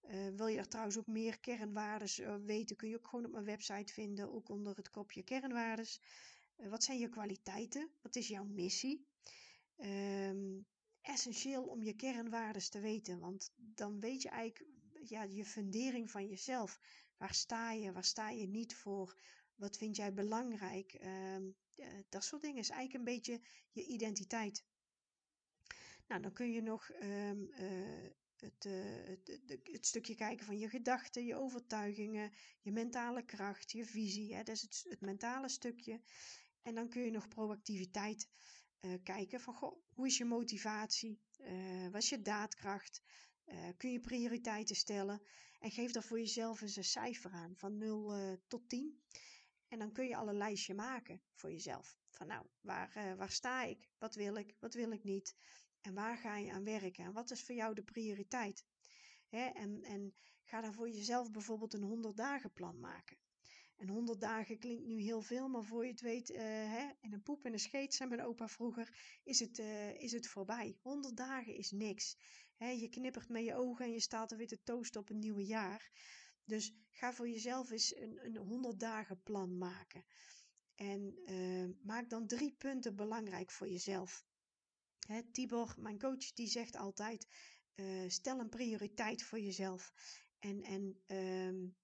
Uh, 0.03 0.27
wil 0.35 0.47
je 0.47 0.57
er 0.57 0.67
trouwens 0.67 0.97
ook 0.97 1.07
meer 1.07 1.39
kernwaardes 1.39 2.19
uh, 2.19 2.35
weten, 2.35 2.75
kun 2.75 2.89
je 2.89 2.95
ook 2.95 3.07
gewoon 3.07 3.25
op 3.25 3.31
mijn 3.31 3.45
website 3.45 3.93
vinden, 3.93 4.33
ook 4.33 4.49
onder 4.49 4.75
het 4.75 4.89
kopje 4.89 5.23
kernwaardes. 5.23 6.01
Uh, 6.57 6.69
wat 6.69 6.83
zijn 6.83 6.99
je 6.99 7.09
kwaliteiten? 7.09 7.89
Wat 8.01 8.15
is 8.15 8.27
jouw 8.27 8.43
missie? 8.43 9.07
Um, 9.77 10.65
essentieel 11.01 11.63
om 11.63 11.83
je 11.83 11.95
kernwaardes 11.95 12.69
te 12.69 12.79
weten, 12.79 13.19
want 13.19 13.53
dan 13.55 13.99
weet 13.99 14.21
je 14.21 14.29
eigenlijk 14.29 14.71
ja, 15.03 15.23
je 15.23 15.45
fundering 15.45 16.11
van 16.11 16.27
jezelf. 16.27 16.79
Waar 17.17 17.33
sta 17.33 17.71
je? 17.71 17.91
Waar 17.91 18.05
sta 18.05 18.29
je 18.29 18.47
niet 18.47 18.75
voor? 18.75 19.19
Wat 19.55 19.77
vind 19.77 19.95
jij 19.95 20.13
belangrijk? 20.13 20.99
Um, 21.03 21.55
dat 22.09 22.23
soort 22.23 22.41
dingen 22.41 22.59
is 22.59 22.69
eigenlijk 22.69 22.99
een 22.99 23.15
beetje 23.15 23.41
je 23.71 23.85
identiteit. 23.85 24.63
Nou, 26.13 26.25
dan 26.25 26.33
kun 26.33 26.51
je 26.51 26.61
nog 26.61 26.89
uh, 26.89 27.31
het, 28.35 28.65
uh, 28.65 28.73
het, 29.05 29.39
het, 29.47 29.59
het, 29.71 29.85
stukje 29.85 30.15
kijken 30.15 30.45
van 30.45 30.57
je 30.57 30.69
gedachten, 30.69 31.25
je 31.25 31.35
overtuigingen, 31.35 32.31
je 32.61 32.71
mentale 32.71 33.25
kracht, 33.25 33.71
je 33.71 33.85
visie. 33.85 34.35
Hè? 34.35 34.43
Dat 34.43 34.55
is 34.55 34.61
het, 34.61 34.85
het 34.89 35.01
mentale 35.01 35.49
stukje. 35.49 36.01
En 36.61 36.75
dan 36.75 36.89
kun 36.89 37.01
je 37.01 37.11
nog 37.11 37.27
proactiviteit 37.27 38.29
uh, 38.81 38.93
kijken 39.03 39.39
van 39.39 39.53
goh, 39.53 39.83
hoe 39.93 40.07
is 40.07 40.17
je 40.17 40.25
motivatie? 40.25 41.21
wat 41.91 42.01
is 42.01 42.09
je 42.09 42.21
daadkracht? 42.21 43.01
kun 43.77 43.91
je 43.91 43.99
prioriteiten 43.99 44.75
stellen? 44.75 45.21
En 45.59 45.71
geef 45.71 45.91
daar 45.91 46.03
voor 46.03 46.19
jezelf 46.19 46.61
eens 46.61 46.75
een 46.75 46.83
cijfer 46.83 47.31
aan 47.31 47.53
van 47.55 47.77
0 47.77 48.37
tot 48.47 48.69
10. 48.69 49.01
En 49.67 49.79
dan 49.79 49.91
kun 49.91 50.07
je 50.07 50.15
al 50.15 50.27
een 50.27 50.37
lijstje 50.37 50.73
maken 50.73 51.21
voor 51.33 51.51
jezelf. 51.51 51.97
Van 52.09 52.27
nou, 52.27 52.45
waar, 52.61 53.15
waar 53.17 53.31
sta 53.31 53.63
ik? 53.63 53.89
Wat 53.97 54.15
wil 54.15 54.35
ik? 54.35 54.55
Wat 54.59 54.73
wil 54.73 54.91
ik 54.91 55.03
niet? 55.03 55.35
En 55.83 55.93
waar 55.93 56.17
ga 56.17 56.37
je 56.37 56.51
aan 56.51 56.63
werken? 56.63 57.05
En 57.05 57.13
wat 57.13 57.31
is 57.31 57.43
voor 57.43 57.55
jou 57.55 57.73
de 57.73 57.83
prioriteit? 57.83 58.65
En, 59.29 59.83
en 59.83 60.13
ga 60.43 60.61
dan 60.61 60.73
voor 60.73 60.89
jezelf 60.89 61.31
bijvoorbeeld 61.31 61.73
een 61.73 61.83
100 61.83 62.17
dagen 62.17 62.53
plan 62.53 62.79
maken. 62.79 63.17
En 63.75 63.89
100 63.89 64.19
dagen 64.19 64.59
klinkt 64.59 64.85
nu 64.85 65.01
heel 65.01 65.21
veel, 65.21 65.47
maar 65.47 65.63
voor 65.63 65.85
je 65.85 65.91
het 65.91 66.01
weet, 66.01 66.29
uh, 66.29 66.37
hè, 66.39 66.89
in 67.01 67.13
een 67.13 67.21
poep 67.21 67.45
en 67.45 67.53
een 67.53 67.59
scheet, 67.59 67.93
zei 67.93 68.09
mijn 68.09 68.21
opa 68.21 68.47
vroeger, 68.47 69.19
is 69.23 69.39
het, 69.39 69.59
uh, 69.59 70.01
is 70.01 70.11
het 70.11 70.27
voorbij. 70.27 70.77
100 70.81 71.17
dagen 71.17 71.55
is 71.55 71.71
niks. 71.71 72.17
Je 72.57 72.89
knippert 72.89 73.29
met 73.29 73.43
je 73.43 73.55
ogen 73.55 73.85
en 73.85 73.91
je 73.91 73.99
staat 73.99 74.31
er 74.31 74.37
weer 74.37 74.47
te 74.47 74.63
toasten 74.63 75.01
op 75.01 75.09
een 75.09 75.19
nieuwe 75.19 75.45
jaar. 75.45 75.91
Dus 76.45 76.75
ga 76.91 77.13
voor 77.13 77.29
jezelf 77.29 77.71
eens 77.71 77.95
een, 77.95 78.25
een 78.25 78.37
100 78.37 78.79
dagen 78.79 79.21
plan 79.23 79.57
maken. 79.57 80.05
En 80.75 81.19
uh, 81.25 81.69
maak 81.81 82.09
dan 82.09 82.27
drie 82.27 82.55
punten 82.57 82.95
belangrijk 82.95 83.51
voor 83.51 83.67
jezelf. 83.67 84.25
Tibor, 85.31 85.75
mijn 85.79 85.99
coach, 85.99 86.33
die 86.33 86.47
zegt 86.47 86.75
altijd: 86.75 87.27
uh, 87.75 88.09
stel 88.09 88.39
een 88.39 88.49
prioriteit 88.49 89.23
voor 89.23 89.39
jezelf. 89.39 89.93
En, 90.39 90.63
en 90.63 91.01
um, 91.17 91.75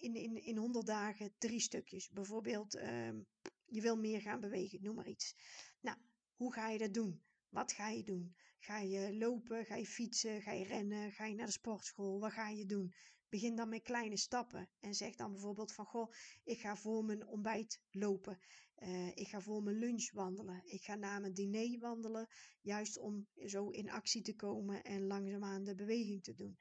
in, 0.00 0.14
in, 0.14 0.44
in 0.44 0.56
100 0.56 0.86
dagen 0.86 1.34
drie 1.38 1.60
stukjes. 1.60 2.10
Bijvoorbeeld, 2.10 2.74
um, 2.74 3.26
je 3.66 3.80
wil 3.80 3.96
meer 3.96 4.20
gaan 4.20 4.40
bewegen, 4.40 4.82
noem 4.82 4.94
maar 4.94 5.08
iets. 5.08 5.34
Nou, 5.80 5.96
hoe 6.34 6.52
ga 6.52 6.68
je 6.68 6.78
dat 6.78 6.94
doen? 6.94 7.22
Wat 7.48 7.72
ga 7.72 7.88
je 7.88 8.04
doen? 8.04 8.34
Ga 8.58 8.78
je 8.78 9.16
lopen, 9.16 9.64
ga 9.64 9.76
je 9.76 9.86
fietsen, 9.86 10.42
ga 10.42 10.52
je 10.52 10.64
rennen, 10.64 11.12
ga 11.12 11.26
je 11.26 11.34
naar 11.34 11.46
de 11.46 11.52
sportschool? 11.52 12.20
Wat 12.20 12.32
ga 12.32 12.48
je 12.48 12.66
doen? 12.66 12.94
Begin 13.32 13.56
dan 13.56 13.68
met 13.68 13.82
kleine 13.82 14.16
stappen 14.16 14.68
en 14.80 14.94
zeg 14.94 15.14
dan 15.14 15.32
bijvoorbeeld 15.32 15.72
van 15.72 15.86
goh, 15.86 16.12
ik 16.44 16.60
ga 16.60 16.76
voor 16.76 17.04
mijn 17.04 17.26
ontbijt 17.26 17.80
lopen. 17.90 18.38
Uh, 18.78 19.06
ik 19.06 19.28
ga 19.28 19.40
voor 19.40 19.62
mijn 19.62 19.78
lunch 19.78 20.10
wandelen. 20.12 20.62
Ik 20.64 20.82
ga 20.82 20.94
na 20.94 21.18
mijn 21.18 21.34
diner 21.34 21.78
wandelen, 21.78 22.28
juist 22.60 22.98
om 22.98 23.26
zo 23.46 23.68
in 23.70 23.90
actie 23.90 24.22
te 24.22 24.34
komen 24.34 24.84
en 24.84 25.06
langzaamaan 25.06 25.64
de 25.64 25.74
beweging 25.74 26.22
te 26.22 26.34
doen. 26.34 26.58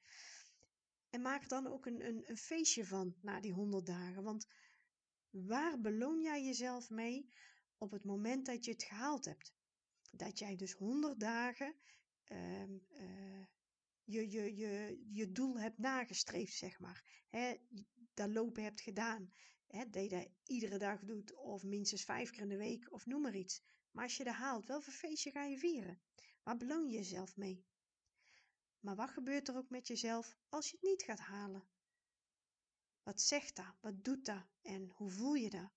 En 1.09 1.21
maak 1.21 1.49
dan 1.49 1.67
ook 1.67 1.85
een, 1.85 2.05
een, 2.05 2.23
een 2.25 2.37
feestje 2.37 2.85
van 2.85 3.15
na 3.21 3.39
die 3.39 3.53
100 3.53 3.85
dagen. 3.85 4.23
Want 4.23 4.47
waar 5.29 5.81
beloon 5.81 6.21
jij 6.21 6.43
jezelf 6.43 6.89
mee 6.89 7.29
op 7.77 7.91
het 7.91 8.03
moment 8.03 8.45
dat 8.45 8.65
je 8.65 8.71
het 8.71 8.83
gehaald 8.83 9.25
hebt? 9.25 9.53
Dat 10.11 10.39
jij 10.39 10.55
dus 10.55 10.71
100 10.73 11.19
dagen 11.19 11.75
uh, 12.31 12.63
uh, 12.91 13.45
je, 14.03 14.31
je, 14.31 14.55
je, 14.55 15.03
je 15.11 15.31
doel 15.31 15.59
hebt 15.59 15.77
nagestreefd, 15.77 16.53
zeg 16.53 16.79
maar. 16.79 17.25
Hè, 17.29 17.55
dat 18.13 18.29
lopen 18.29 18.63
hebt 18.63 18.81
gedaan. 18.81 19.33
Hè, 19.67 19.89
dat 19.89 20.03
je 20.03 20.09
dat 20.09 20.27
iedere 20.45 20.77
dag 20.77 20.99
doet, 20.99 21.35
of 21.35 21.63
minstens 21.63 22.03
vijf 22.03 22.29
keer 22.29 22.41
in 22.41 22.49
de 22.49 22.57
week, 22.57 22.91
of 22.91 23.05
noem 23.05 23.21
maar 23.21 23.35
iets. 23.35 23.61
Maar 23.91 24.03
als 24.03 24.17
je 24.17 24.23
dat 24.23 24.33
haalt, 24.33 24.65
welke 24.65 24.91
feestje 24.91 25.31
ga 25.31 25.43
je 25.43 25.57
vieren? 25.57 26.01
Waar 26.43 26.57
beloon 26.57 26.85
je 26.89 26.97
jezelf 26.97 27.37
mee? 27.37 27.65
Maar 28.79 28.95
wat 28.95 29.09
gebeurt 29.09 29.47
er 29.47 29.57
ook 29.57 29.69
met 29.69 29.87
jezelf 29.87 30.37
als 30.49 30.69
je 30.69 30.75
het 30.75 30.89
niet 30.89 31.03
gaat 31.03 31.19
halen? 31.19 31.67
Wat 33.03 33.21
zegt 33.21 33.55
dat? 33.55 33.75
Wat 33.79 34.03
doet 34.03 34.25
dat? 34.25 34.45
En 34.61 34.89
hoe 34.89 35.09
voel 35.09 35.33
je 35.33 35.49
dat? 35.49 35.71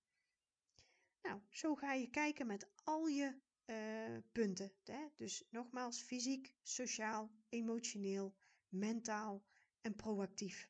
Nou, 1.23 1.41
zo 1.51 1.75
ga 1.75 1.93
je 1.93 2.11
kijken 2.11 2.47
met 2.47 2.69
al 2.83 3.07
je 3.07 3.41
uh, 3.67 4.17
punten. 4.33 4.73
Hè? 4.85 5.07
Dus 5.15 5.45
nogmaals, 5.51 6.03
fysiek, 6.03 6.55
sociaal, 6.63 7.31
emotioneel, 7.49 8.35
mentaal 8.69 9.45
en 9.81 9.95
proactief. 9.95 10.69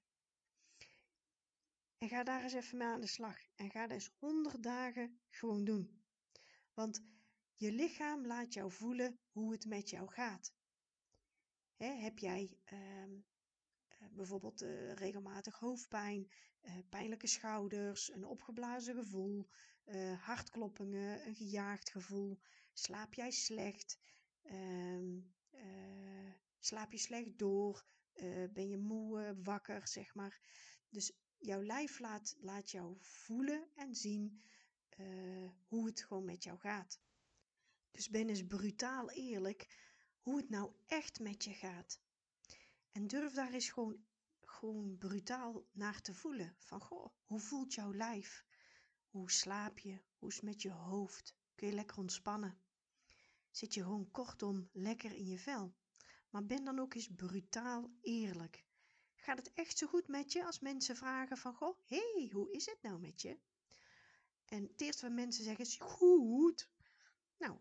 En 1.99 2.09
ga 2.09 2.25
daar 2.25 2.43
eens 2.43 2.53
even 2.53 2.79
mee 2.79 2.89
aan 2.89 3.01
de 3.01 3.07
slag. 3.07 3.39
En 3.55 3.71
ga 3.71 3.87
dat 3.87 3.91
eens 3.91 4.13
100 4.19 4.63
dagen 4.63 5.19
gewoon 5.31 5.65
doen. 5.65 6.03
Want 6.75 7.03
je 7.55 7.73
lichaam 7.73 8.27
laat 8.27 8.53
jou 8.53 8.73
voelen 8.73 9.19
hoe 9.33 9.53
het 9.53 9.67
met 9.67 9.91
jou 9.91 10.09
gaat. 10.09 10.53
Hè, 11.77 11.87
heb 11.87 12.19
jij 12.19 12.59
uh, 12.73 12.79
bijvoorbeeld 14.11 14.63
uh, 14.63 14.93
regelmatig 14.93 15.59
hoofdpijn, 15.59 16.31
pijnlijke 16.89 17.27
schouders, 17.27 18.13
een 18.13 18.25
opgeblazen 18.25 18.95
gevoel, 18.95 19.49
hartkloppingen, 20.19 21.27
een 21.27 21.35
gejaagd 21.35 21.91
gevoel, 21.91 22.39
Slaap 22.76 23.14
jij 23.14 23.31
slecht? 23.31 23.99
Ehm, 24.43 25.19
eh, 25.50 26.33
slaap 26.59 26.93
je 26.93 26.99
slecht 26.99 27.38
door? 27.38 27.85
Eh, 28.12 28.45
ben 28.52 28.69
je 28.69 28.78
moe, 28.78 29.37
wakker, 29.43 29.88
zeg 29.88 30.14
maar? 30.14 30.40
Dus 30.88 31.12
jouw 31.38 31.62
lijf 31.62 31.99
laat, 31.99 32.37
laat 32.40 32.71
jou 32.71 32.97
voelen 33.00 33.69
en 33.75 33.95
zien 33.95 34.43
eh, 34.88 35.50
hoe 35.66 35.87
het 35.87 36.02
gewoon 36.02 36.25
met 36.25 36.45
jou 36.45 36.59
gaat. 36.59 37.00
Dus 37.90 38.09
ben 38.09 38.28
eens 38.28 38.47
brutaal 38.47 39.11
eerlijk 39.11 39.69
hoe 40.21 40.37
het 40.37 40.49
nou 40.49 40.73
echt 40.87 41.21
met 41.21 41.45
je 41.45 41.52
gaat. 41.52 42.00
En 42.93 43.07
durf 43.07 43.33
daar 43.33 43.52
eens 43.52 43.71
gewoon, 43.71 44.04
gewoon 44.40 44.99
brutaal 44.99 45.66
naar 45.73 46.00
te 46.00 46.14
voelen. 46.14 46.57
Van 46.59 46.81
goh, 46.81 47.14
hoe 47.25 47.40
voelt 47.40 47.75
jouw 47.75 47.95
lijf? 47.95 48.45
Hoe 49.09 49.31
slaap 49.31 49.78
je? 49.78 50.00
Hoe 50.19 50.28
is 50.28 50.35
het 50.35 50.45
met 50.45 50.62
je 50.62 50.71
hoofd? 50.71 51.37
Kun 51.54 51.66
je 51.66 51.75
lekker 51.75 51.99
ontspannen? 51.99 52.63
Zit 53.54 53.75
je 53.75 53.82
gewoon 53.82 54.11
kortom 54.11 54.68
lekker 54.73 55.12
in 55.12 55.26
je 55.26 55.38
vel? 55.38 55.75
Maar 56.30 56.46
ben 56.46 56.64
dan 56.64 56.78
ook 56.78 56.94
eens 56.94 57.08
brutaal 57.16 57.90
eerlijk. 58.00 58.64
Gaat 59.14 59.38
het 59.38 59.52
echt 59.52 59.78
zo 59.78 59.87
goed 59.87 60.08
met 60.08 60.32
je 60.32 60.44
als 60.44 60.61
mensen 60.61 60.96
vragen 60.96 61.37
van 61.37 61.54
goh, 61.54 61.78
hey, 61.87 62.30
hoe 62.32 62.52
is 62.52 62.66
het 62.66 62.82
nou 62.82 63.00
met 63.00 63.23
je? 63.23 63.38
En 64.44 64.62
het 64.62 64.80
eerste 64.80 65.06
wat 65.06 65.14
mensen 65.14 65.44
zeggen 65.44 65.64
is 65.64 65.76
goed. 65.76 66.68
Nou, 67.38 67.58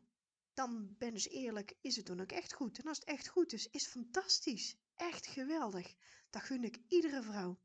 dan 0.54 0.96
ben 0.98 1.14
eens 1.14 1.28
eerlijk, 1.28 1.78
is 1.82 1.96
het 1.96 2.06
dan 2.06 2.22
ook 2.22 2.32
echt 2.32 2.54
goed? 2.54 2.80
En 2.80 2.88
als 2.88 3.00
het 3.00 3.08
echt 3.08 3.28
goed 3.28 3.54
is, 3.54 3.68
is 3.68 3.88
fantastisch. 3.88 4.78
Echt 4.96 5.28
geweldig. 5.28 5.96
Dat 6.30 6.42
gun 6.42 6.64
ik 6.64 6.80
iedere 6.88 7.24
vrouw. 7.24 7.60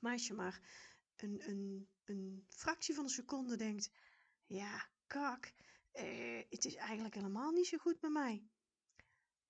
Maar 0.00 0.12
als 0.12 0.26
je 0.26 0.34
maar 0.34 0.60
een, 1.16 1.48
een, 1.48 1.88
een 2.04 2.46
fractie 2.48 2.94
van 2.94 3.04
een 3.04 3.10
seconde 3.10 3.56
denkt, 3.56 3.90
ja, 4.46 4.88
kak, 5.06 5.52
uh, 5.94 6.42
het 6.50 6.64
is 6.64 6.74
eigenlijk 6.74 7.14
helemaal 7.14 7.50
niet 7.50 7.66
zo 7.66 7.78
goed 7.78 8.00
met 8.00 8.10
mij. 8.10 8.44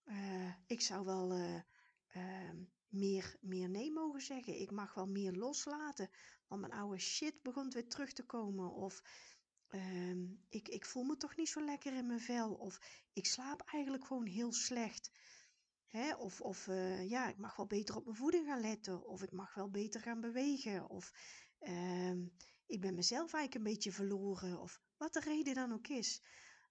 Uh, 0.04 0.52
ik 0.66 0.80
zou 0.80 1.04
wel 1.04 1.36
uh, 1.36 2.50
meer, 2.88 3.36
meer 3.40 3.68
nee 3.68 3.92
mogen 3.92 4.20
zeggen. 4.20 4.60
Ik 4.60 4.70
mag 4.70 4.94
wel 4.94 5.06
meer 5.06 5.32
loslaten. 5.32 6.10
Want 6.46 6.60
mijn 6.60 6.72
oude 6.72 6.98
shit 6.98 7.42
begon 7.42 7.70
weer 7.70 7.88
terug 7.88 8.12
te 8.12 8.26
komen. 8.26 8.72
Of 8.72 9.02
ehm, 9.68 10.24
ik, 10.48 10.68
ik 10.68 10.86
voel 10.86 11.02
me 11.02 11.16
toch 11.16 11.36
niet 11.36 11.48
zo 11.48 11.64
lekker 11.64 11.92
in 11.92 12.06
mijn 12.06 12.20
vel. 12.20 12.54
Of 12.54 12.80
ik 13.12 13.26
slaap 13.26 13.60
eigenlijk 13.60 14.06
gewoon 14.06 14.26
heel 14.26 14.52
slecht. 14.52 15.10
Hè? 15.86 16.14
Of, 16.14 16.40
of 16.40 16.66
ja, 17.06 17.28
ik 17.28 17.38
mag 17.38 17.56
wel 17.56 17.66
beter 17.66 17.96
op 17.96 18.04
mijn 18.04 18.16
voeding 18.16 18.46
gaan 18.46 18.60
letten. 18.60 19.06
Of 19.06 19.22
ik 19.22 19.32
mag 19.32 19.54
wel 19.54 19.70
beter 19.70 20.00
gaan 20.00 20.20
bewegen. 20.20 20.88
Of 20.88 21.12
ehm, 21.58 22.24
ik 22.66 22.80
ben 22.80 22.94
mezelf 22.94 23.32
eigenlijk 23.32 23.54
een 23.54 23.72
beetje 23.72 23.92
verloren. 23.92 24.60
Of 24.60 24.80
wat 25.00 25.12
de 25.12 25.20
reden 25.20 25.54
dan 25.54 25.72
ook 25.72 25.88
is. 25.88 26.22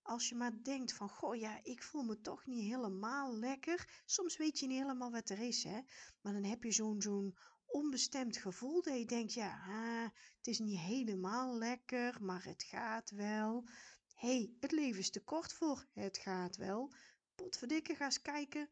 Als 0.01 0.29
je 0.29 0.35
maar 0.35 0.63
denkt 0.63 0.93
van, 0.93 1.09
goh 1.09 1.35
ja, 1.35 1.59
ik 1.63 1.83
voel 1.83 2.03
me 2.03 2.21
toch 2.21 2.45
niet 2.45 2.71
helemaal 2.71 3.37
lekker. 3.37 4.01
Soms 4.05 4.37
weet 4.37 4.59
je 4.59 4.67
niet 4.67 4.79
helemaal 4.79 5.11
wat 5.11 5.29
er 5.29 5.39
is, 5.39 5.63
hè. 5.63 5.81
Maar 6.21 6.33
dan 6.33 6.43
heb 6.43 6.63
je 6.63 6.71
zo'n 6.71 7.01
zo'n 7.01 7.37
onbestemd 7.65 8.37
gevoel 8.37 8.81
dat 8.81 8.97
je 8.97 9.05
denkt, 9.05 9.33
ja, 9.33 9.63
ah, 9.67 10.09
het 10.37 10.47
is 10.47 10.59
niet 10.59 10.79
helemaal 10.79 11.57
lekker, 11.57 12.23
maar 12.23 12.43
het 12.43 12.63
gaat 12.63 13.09
wel. 13.09 13.67
Hey, 14.15 14.53
het 14.59 14.71
leven 14.71 14.99
is 14.99 15.11
te 15.11 15.23
kort 15.23 15.53
voor 15.53 15.87
het 15.93 16.17
gaat 16.17 16.55
wel. 16.55 16.93
Potverdikke, 17.35 17.95
ga 17.95 18.05
eens 18.05 18.21
kijken 18.21 18.69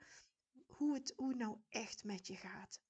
hoe 0.65 0.93
het, 0.93 1.13
hoe 1.15 1.35
nou 1.35 1.57
echt 1.69 2.03
met 2.03 2.27
je 2.27 2.35
gaat. 2.35 2.81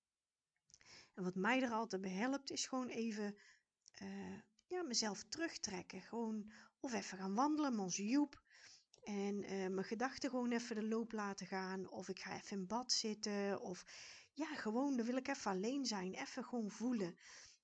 En 1.13 1.23
wat 1.23 1.35
mij 1.35 1.61
er 1.61 1.71
altijd 1.71 2.01
bij 2.01 2.11
helpt, 2.11 2.51
is 2.51 2.67
gewoon 2.67 2.89
even 2.89 3.37
uh, 4.01 4.39
ja, 4.67 4.81
mezelf 4.83 5.23
terugtrekken. 5.23 6.01
Gewoon 6.01 6.51
of 6.79 6.93
even 6.93 7.17
gaan 7.17 7.35
wandelen 7.35 7.71
met 7.71 7.81
onze 7.81 8.07
Joep. 8.07 8.45
En 9.03 9.43
uh, 9.43 9.49
mijn 9.49 9.83
gedachten 9.83 10.29
gewoon 10.29 10.51
even 10.51 10.75
de 10.75 10.87
loop 10.87 11.11
laten 11.11 11.47
gaan. 11.47 11.89
Of 11.89 12.09
ik 12.09 12.19
ga 12.19 12.35
even 12.35 12.57
in 12.57 12.67
bad 12.67 12.91
zitten. 12.91 13.61
Of 13.61 13.85
ja, 14.33 14.55
gewoon, 14.55 14.97
dan 14.97 15.05
wil 15.05 15.15
ik 15.17 15.27
even 15.27 15.51
alleen 15.51 15.85
zijn. 15.85 16.13
Even 16.13 16.43
gewoon 16.43 16.71
voelen. 16.71 17.17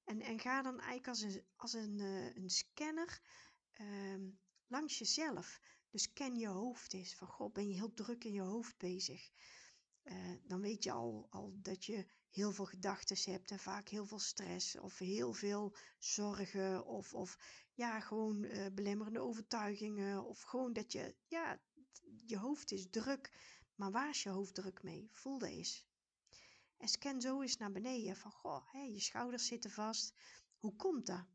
En, 0.03 0.21
en 0.21 0.39
ga 0.39 0.61
dan 0.61 0.79
eigenlijk 0.79 1.07
als 1.07 1.21
een, 1.21 1.43
als 1.55 1.73
een, 1.73 1.99
uh, 1.99 2.35
een 2.35 2.49
scanner 2.49 3.21
uh, 3.81 4.31
langs 4.67 4.97
jezelf. 4.97 5.59
Dus 5.89 6.13
ken 6.13 6.35
je 6.35 6.47
hoofd 6.47 6.93
eens. 6.93 7.15
Van 7.15 7.27
god, 7.27 7.53
ben 7.53 7.67
je 7.67 7.73
heel 7.73 7.93
druk 7.93 8.23
in 8.23 8.33
je 8.33 8.41
hoofd 8.41 8.77
bezig. 8.77 9.29
Uh, 10.03 10.31
dan 10.43 10.61
weet 10.61 10.83
je 10.83 10.91
al, 10.91 11.27
al 11.29 11.53
dat 11.55 11.85
je 11.85 12.05
heel 12.33 12.51
veel 12.51 12.65
gedachten 12.65 13.31
hebt 13.31 13.51
en 13.51 13.59
vaak 13.59 13.87
heel 13.87 14.05
veel 14.05 14.19
stress 14.19 14.79
of 14.79 14.97
heel 14.97 15.33
veel 15.33 15.75
zorgen 15.97 16.85
of, 16.85 17.13
of 17.13 17.37
ja, 17.73 17.99
gewoon 17.99 18.43
uh, 18.43 18.65
belemmerende 18.73 19.19
overtuigingen 19.19 20.25
of 20.25 20.41
gewoon 20.41 20.73
dat 20.73 20.91
je, 20.91 21.15
ja, 21.27 21.59
je 22.25 22.37
hoofd 22.37 22.71
is 22.71 22.87
druk. 22.89 23.31
Maar 23.75 23.91
waar 23.91 24.09
is 24.09 24.23
je 24.23 24.29
hoofd 24.29 24.53
druk 24.53 24.83
mee? 24.83 25.09
Voel 25.11 25.43
eens. 25.43 25.85
En 26.77 26.87
scan 26.87 27.21
zo 27.21 27.41
eens 27.41 27.57
naar 27.57 27.71
beneden 27.71 28.15
van, 28.15 28.31
goh, 28.31 28.73
je 28.93 28.99
schouders 28.99 29.47
zitten 29.47 29.71
vast. 29.71 30.13
Hoe 30.57 30.75
komt 30.75 31.05
dat? 31.05 31.25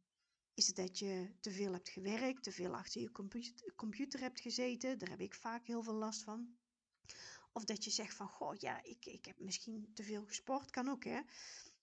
Is 0.54 0.66
het 0.66 0.76
dat 0.76 0.98
je 0.98 1.34
te 1.40 1.50
veel 1.50 1.72
hebt 1.72 1.88
gewerkt, 1.88 2.42
te 2.42 2.52
veel 2.52 2.74
achter 2.74 3.00
je 3.00 3.10
computer 3.76 4.20
hebt 4.20 4.40
gezeten? 4.40 4.98
Daar 4.98 5.08
heb 5.08 5.20
ik 5.20 5.34
vaak 5.34 5.66
heel 5.66 5.82
veel 5.82 5.94
last 5.94 6.22
van. 6.22 6.56
Of 7.58 7.64
dat 7.64 7.84
je 7.84 7.90
zegt 7.90 8.14
van, 8.14 8.28
goh, 8.28 8.54
ja, 8.54 8.82
ik, 8.82 9.06
ik 9.06 9.24
heb 9.24 9.38
misschien 9.38 9.90
te 9.94 10.02
veel 10.02 10.24
gesport, 10.24 10.70
kan 10.70 10.88
ook, 10.88 11.04
hè. 11.04 11.20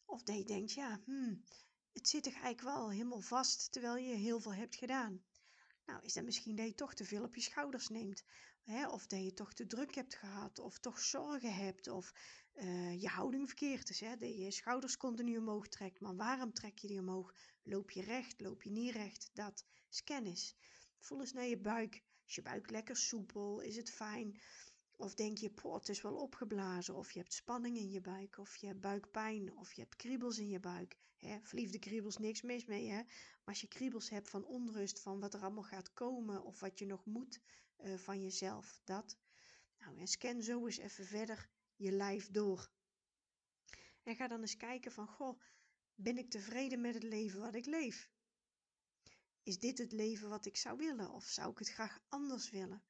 Of 0.06 0.24
dat 0.24 0.38
je 0.38 0.44
denkt, 0.44 0.72
ja, 0.72 1.02
hmm, 1.06 1.44
het 1.94 2.08
zit 2.08 2.24
toch 2.24 2.34
eigenlijk 2.34 2.62
wel 2.62 2.90
helemaal 2.90 3.22
vast 3.22 3.72
terwijl 3.72 3.98
je 3.98 4.16
heel 4.16 4.40
veel 4.40 4.54
hebt 4.54 4.76
gedaan. 4.76 5.24
Nou, 5.86 6.04
is 6.04 6.14
dat 6.14 6.24
misschien 6.24 6.56
dat 6.56 6.66
je 6.66 6.76
toch 6.76 6.94
te 6.94 7.06
veel 7.06 7.24
op 7.24 7.36
je 7.36 7.42
schouders 7.42 7.90
neemt? 7.90 8.24
Hè? 8.64 8.90
Of 8.90 9.08
dat 9.08 9.24
je 9.24 9.34
toch 9.34 9.54
te 9.54 9.68
druk 9.68 9.96
hebt 9.96 10.16
gehad, 10.16 10.60
of 10.60 10.80
toch 10.80 11.00
zorgen 11.00 11.56
hebt, 11.56 11.88
of 11.88 12.14
uh, 12.54 13.02
je 13.02 13.08
houding 13.08 13.48
verkeerd 13.48 13.90
is. 13.90 14.00
Hè? 14.00 14.18
Dat 14.18 14.30
je 14.30 14.38
je 14.44 14.52
schouders 14.52 14.98
continu 14.98 15.38
omhoog 15.38 15.68
trekt. 15.68 16.00
Maar 16.00 16.16
waarom 16.16 16.54
trek 16.54 16.78
je 16.78 16.88
die 16.88 17.00
omhoog? 17.00 17.34
Loop 17.64 17.92
je 17.92 18.02
recht, 18.02 18.42
loop 18.42 18.64
je 18.64 18.72
niet 18.72 18.94
recht? 18.94 19.30
Dat 19.34 19.66
scan 19.90 20.26
eens. 20.26 20.56
Voel 21.00 21.20
eens 21.20 21.34
naar 21.34 21.46
je 21.46 21.58
buik. 21.58 22.04
Is 22.28 22.36
je 22.36 22.42
buik 22.42 22.70
lekker 22.70 22.96
soepel? 22.96 23.60
Is 23.60 23.76
het 23.76 23.92
fijn? 23.92 24.42
Of 24.98 25.16
denk 25.16 25.38
je, 25.38 25.50
poh, 25.50 25.74
het 25.74 25.90
is 25.90 26.02
wel 26.02 26.16
opgeblazen. 26.16 26.96
Of 26.96 27.12
je 27.12 27.20
hebt 27.20 27.34
spanning 27.34 27.78
in 27.78 27.90
je 27.90 28.02
buik. 28.02 28.38
Of 28.38 28.56
je 28.56 28.68
hebt 28.68 28.82
buikpijn. 28.82 29.56
Of 29.58 29.74
je 29.74 29.82
hebt 29.82 29.96
kriebels 29.96 30.38
in 30.38 30.50
je 30.50 30.60
buik. 30.60 30.98
Hè? 31.18 31.40
Verliefde 31.42 31.80
kriebels, 31.80 32.18
niks 32.18 32.42
mis 32.42 32.66
mee. 32.66 32.88
Hè? 32.90 33.04
Maar 33.04 33.44
als 33.46 33.62
je 33.62 33.68
kriebels 33.68 34.10
hebt 34.10 34.30
van 34.30 34.46
onrust, 34.46 35.00
van 35.00 35.20
wat 35.20 35.34
er 35.34 35.42
allemaal 35.42 35.64
gaat 35.64 35.94
komen. 35.94 36.44
Of 36.44 36.60
wat 36.60 36.80
je 36.80 36.86
nog 36.86 37.06
moet 37.06 37.40
uh, 37.84 37.98
van 37.98 38.22
jezelf. 38.22 38.82
Dat. 38.84 39.18
Nou, 39.80 40.00
en 40.00 40.08
scan 40.08 40.42
zo 40.42 40.66
eens 40.66 40.78
even 40.78 41.06
verder 41.06 41.50
je 41.76 41.92
lijf 41.92 42.32
door. 42.32 42.70
En 44.04 44.16
ga 44.16 44.28
dan 44.28 44.42
eens 44.42 44.58
kijken 44.58 44.92
van, 44.92 45.08
goh, 45.08 45.42
ben 45.96 46.18
ik 46.18 46.30
tevreden 46.30 46.82
met 46.82 46.94
het 46.94 47.04
leven 47.04 47.40
wat 47.40 47.56
ik 47.56 47.66
leef? 47.66 48.10
Is 49.44 49.60
dit 49.60 49.78
het 49.78 49.92
leven 49.92 50.30
wat 50.30 50.46
ik 50.46 50.58
zou 50.58 50.78
willen 50.78 51.12
of 51.12 51.26
zou 51.26 51.52
ik 51.52 51.58
het 51.58 51.70
graag 51.70 52.00
anders 52.08 52.50
willen? 52.50 52.84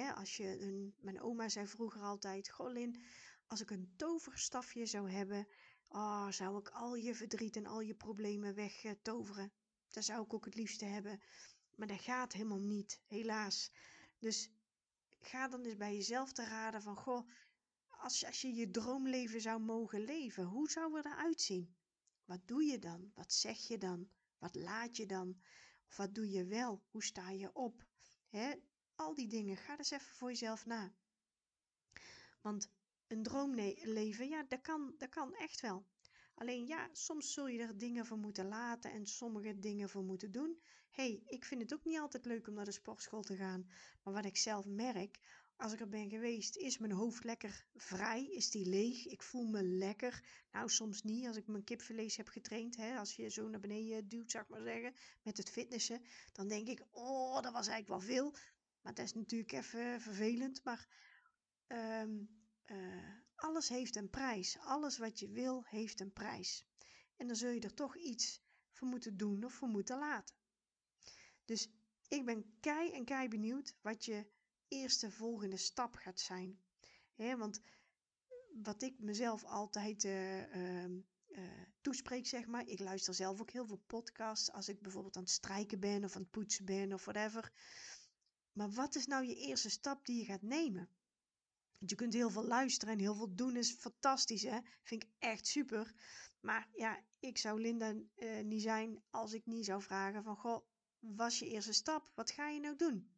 Als 0.00 0.36
je 0.36 0.60
een, 0.60 0.94
mijn 1.00 1.20
oma 1.20 1.48
zei 1.48 1.66
vroeger 1.66 2.00
altijd, 2.00 2.50
Golin, 2.50 3.02
als 3.46 3.60
ik 3.60 3.70
een 3.70 3.92
toverstafje 3.96 4.86
zou 4.86 5.10
hebben, 5.10 5.46
oh, 5.88 6.30
zou 6.30 6.58
ik 6.58 6.68
al 6.68 6.94
je 6.94 7.14
verdriet 7.14 7.56
en 7.56 7.66
al 7.66 7.80
je 7.80 7.94
problemen 7.94 8.54
wegtoveren. 8.54 9.52
Dat 9.88 10.04
zou 10.04 10.24
ik 10.24 10.34
ook 10.34 10.44
het 10.44 10.54
liefste 10.54 10.84
hebben. 10.84 11.20
Maar 11.74 11.86
dat 11.86 12.00
gaat 12.00 12.32
helemaal 12.32 12.60
niet, 12.60 13.00
helaas. 13.06 13.70
Dus 14.18 14.50
ga 15.20 15.48
dan 15.48 15.64
eens 15.64 15.76
bij 15.76 15.94
jezelf 15.94 16.32
te 16.32 16.44
raden 16.44 16.82
van, 16.82 16.96
goh, 16.96 17.28
als 17.88 18.24
als 18.24 18.40
je 18.40 18.54
je 18.54 18.70
droomleven 18.70 19.40
zou 19.40 19.60
mogen 19.60 20.00
leven, 20.00 20.44
hoe 20.44 20.70
zou 20.70 20.96
het 20.96 21.04
eruit 21.04 21.40
zien? 21.40 21.74
Wat 22.24 22.40
doe 22.48 22.64
je 22.64 22.78
dan? 22.78 23.10
Wat 23.14 23.32
zeg 23.32 23.58
je 23.58 23.78
dan? 23.78 24.08
Wat 24.38 24.54
laat 24.54 24.96
je 24.96 25.06
dan? 25.06 25.40
Of 25.88 25.96
wat 25.96 26.14
doe 26.14 26.30
je 26.30 26.44
wel? 26.44 26.82
Hoe 26.90 27.04
sta 27.04 27.30
je 27.30 27.54
op? 27.54 27.86
Die 29.22 29.30
dingen, 29.30 29.56
ga 29.56 29.78
eens 29.78 29.90
even 29.90 30.14
voor 30.14 30.28
jezelf 30.28 30.66
na. 30.66 30.92
Want 32.40 32.70
een 33.06 33.22
droomleven, 33.22 34.28
ja, 34.28 34.42
dat 34.42 34.60
kan, 34.60 34.94
dat 34.98 35.08
kan 35.08 35.34
echt 35.34 35.60
wel. 35.60 35.86
Alleen 36.34 36.66
ja, 36.66 36.88
soms 36.92 37.32
zul 37.32 37.46
je 37.48 37.58
er 37.58 37.78
dingen 37.78 38.06
voor 38.06 38.18
moeten 38.18 38.48
laten 38.48 38.90
en 38.90 39.06
sommige 39.06 39.58
dingen 39.58 39.88
voor 39.88 40.02
moeten 40.02 40.32
doen. 40.32 40.62
hey, 40.90 41.22
ik 41.26 41.44
vind 41.44 41.60
het 41.60 41.74
ook 41.74 41.84
niet 41.84 41.98
altijd 41.98 42.24
leuk 42.24 42.48
om 42.48 42.54
naar 42.54 42.64
de 42.64 42.72
sportschool 42.72 43.22
te 43.22 43.36
gaan. 43.36 43.70
Maar 44.02 44.14
wat 44.14 44.24
ik 44.24 44.36
zelf 44.36 44.66
merk, 44.66 45.18
als 45.56 45.72
ik 45.72 45.80
er 45.80 45.88
ben 45.88 46.10
geweest, 46.10 46.56
is 46.56 46.78
mijn 46.78 46.92
hoofd 46.92 47.24
lekker 47.24 47.66
vrij, 47.74 48.26
is 48.26 48.50
die 48.50 48.66
leeg, 48.66 49.06
ik 49.06 49.22
voel 49.22 49.44
me 49.44 49.62
lekker. 49.62 50.24
Nou, 50.52 50.68
soms 50.68 51.02
niet, 51.02 51.26
als 51.26 51.36
ik 51.36 51.46
mijn 51.46 51.64
kipvlees 51.64 52.16
heb 52.16 52.28
getraind, 52.28 52.76
hè, 52.76 52.98
als 52.98 53.16
je 53.16 53.28
zo 53.28 53.48
naar 53.48 53.60
beneden 53.60 54.08
duwt, 54.08 54.30
zeg 54.30 54.48
maar 54.48 54.62
zeggen, 54.62 54.94
met 55.22 55.36
het 55.36 55.50
fitnessen, 55.50 56.02
dan 56.32 56.48
denk 56.48 56.68
ik, 56.68 56.84
oh, 56.90 57.42
dat 57.42 57.52
was 57.52 57.66
eigenlijk 57.66 57.88
wel 57.88 58.14
veel. 58.14 58.34
Maar 58.82 58.94
dat 58.94 59.04
is 59.04 59.14
natuurlijk 59.14 59.52
even 59.52 60.00
vervelend, 60.00 60.64
maar 60.64 60.88
um, 61.68 62.28
uh, 62.66 63.14
alles 63.34 63.68
heeft 63.68 63.96
een 63.96 64.10
prijs. 64.10 64.58
Alles 64.58 64.98
wat 64.98 65.18
je 65.18 65.28
wil, 65.28 65.64
heeft 65.64 66.00
een 66.00 66.12
prijs. 66.12 66.64
En 67.16 67.26
dan 67.26 67.36
zul 67.36 67.50
je 67.50 67.60
er 67.60 67.74
toch 67.74 67.96
iets 67.96 68.42
voor 68.70 68.88
moeten 68.88 69.16
doen 69.16 69.44
of 69.44 69.52
voor 69.52 69.68
moeten 69.68 69.98
laten. 69.98 70.34
Dus 71.44 71.70
ik 72.08 72.24
ben 72.24 72.56
kei 72.60 72.92
en 72.92 73.04
kei 73.04 73.28
benieuwd 73.28 73.74
wat 73.80 74.04
je 74.04 74.26
eerste 74.68 75.10
volgende 75.10 75.56
stap 75.56 75.94
gaat 75.94 76.20
zijn. 76.20 76.60
want 77.16 77.60
wat 78.62 78.82
ik 78.82 78.98
mezelf 78.98 79.44
altijd 79.44 80.04
uh, 80.04 80.88
uh, 81.28 81.62
toespreek, 81.80 82.26
zeg 82.26 82.46
maar. 82.46 82.66
Ik 82.66 82.78
luister 82.78 83.14
zelf 83.14 83.40
ook 83.40 83.50
heel 83.50 83.66
veel 83.66 83.82
podcasts 83.86 84.52
als 84.52 84.68
ik 84.68 84.80
bijvoorbeeld 84.80 85.16
aan 85.16 85.22
het 85.22 85.30
strijken 85.30 85.80
ben 85.80 86.04
of 86.04 86.14
aan 86.14 86.22
het 86.22 86.30
poetsen 86.30 86.64
ben 86.64 86.92
of 86.92 87.04
whatever. 87.04 87.52
Maar 88.52 88.70
wat 88.70 88.94
is 88.94 89.06
nou 89.06 89.24
je 89.26 89.34
eerste 89.34 89.70
stap 89.70 90.06
die 90.06 90.18
je 90.18 90.24
gaat 90.24 90.42
nemen? 90.42 90.88
je 91.86 91.94
kunt 91.94 92.12
heel 92.12 92.30
veel 92.30 92.44
luisteren 92.44 92.94
en 92.94 93.00
heel 93.00 93.14
veel 93.14 93.34
doen 93.34 93.56
is 93.56 93.72
fantastisch, 93.72 94.42
hè? 94.42 94.58
Vind 94.82 95.02
ik 95.02 95.10
echt 95.18 95.46
super. 95.46 95.92
Maar 96.40 96.68
ja, 96.72 97.02
ik 97.18 97.38
zou 97.38 97.60
Linda 97.60 97.94
uh, 98.16 98.40
niet 98.40 98.62
zijn 98.62 99.02
als 99.10 99.32
ik 99.32 99.46
niet 99.46 99.64
zou 99.64 99.82
vragen 99.82 100.22
van, 100.22 100.36
goh, 100.36 100.66
was 100.98 101.38
je 101.38 101.48
eerste 101.48 101.72
stap? 101.72 102.10
Wat 102.14 102.30
ga 102.30 102.48
je 102.48 102.60
nou 102.60 102.76
doen? 102.76 103.10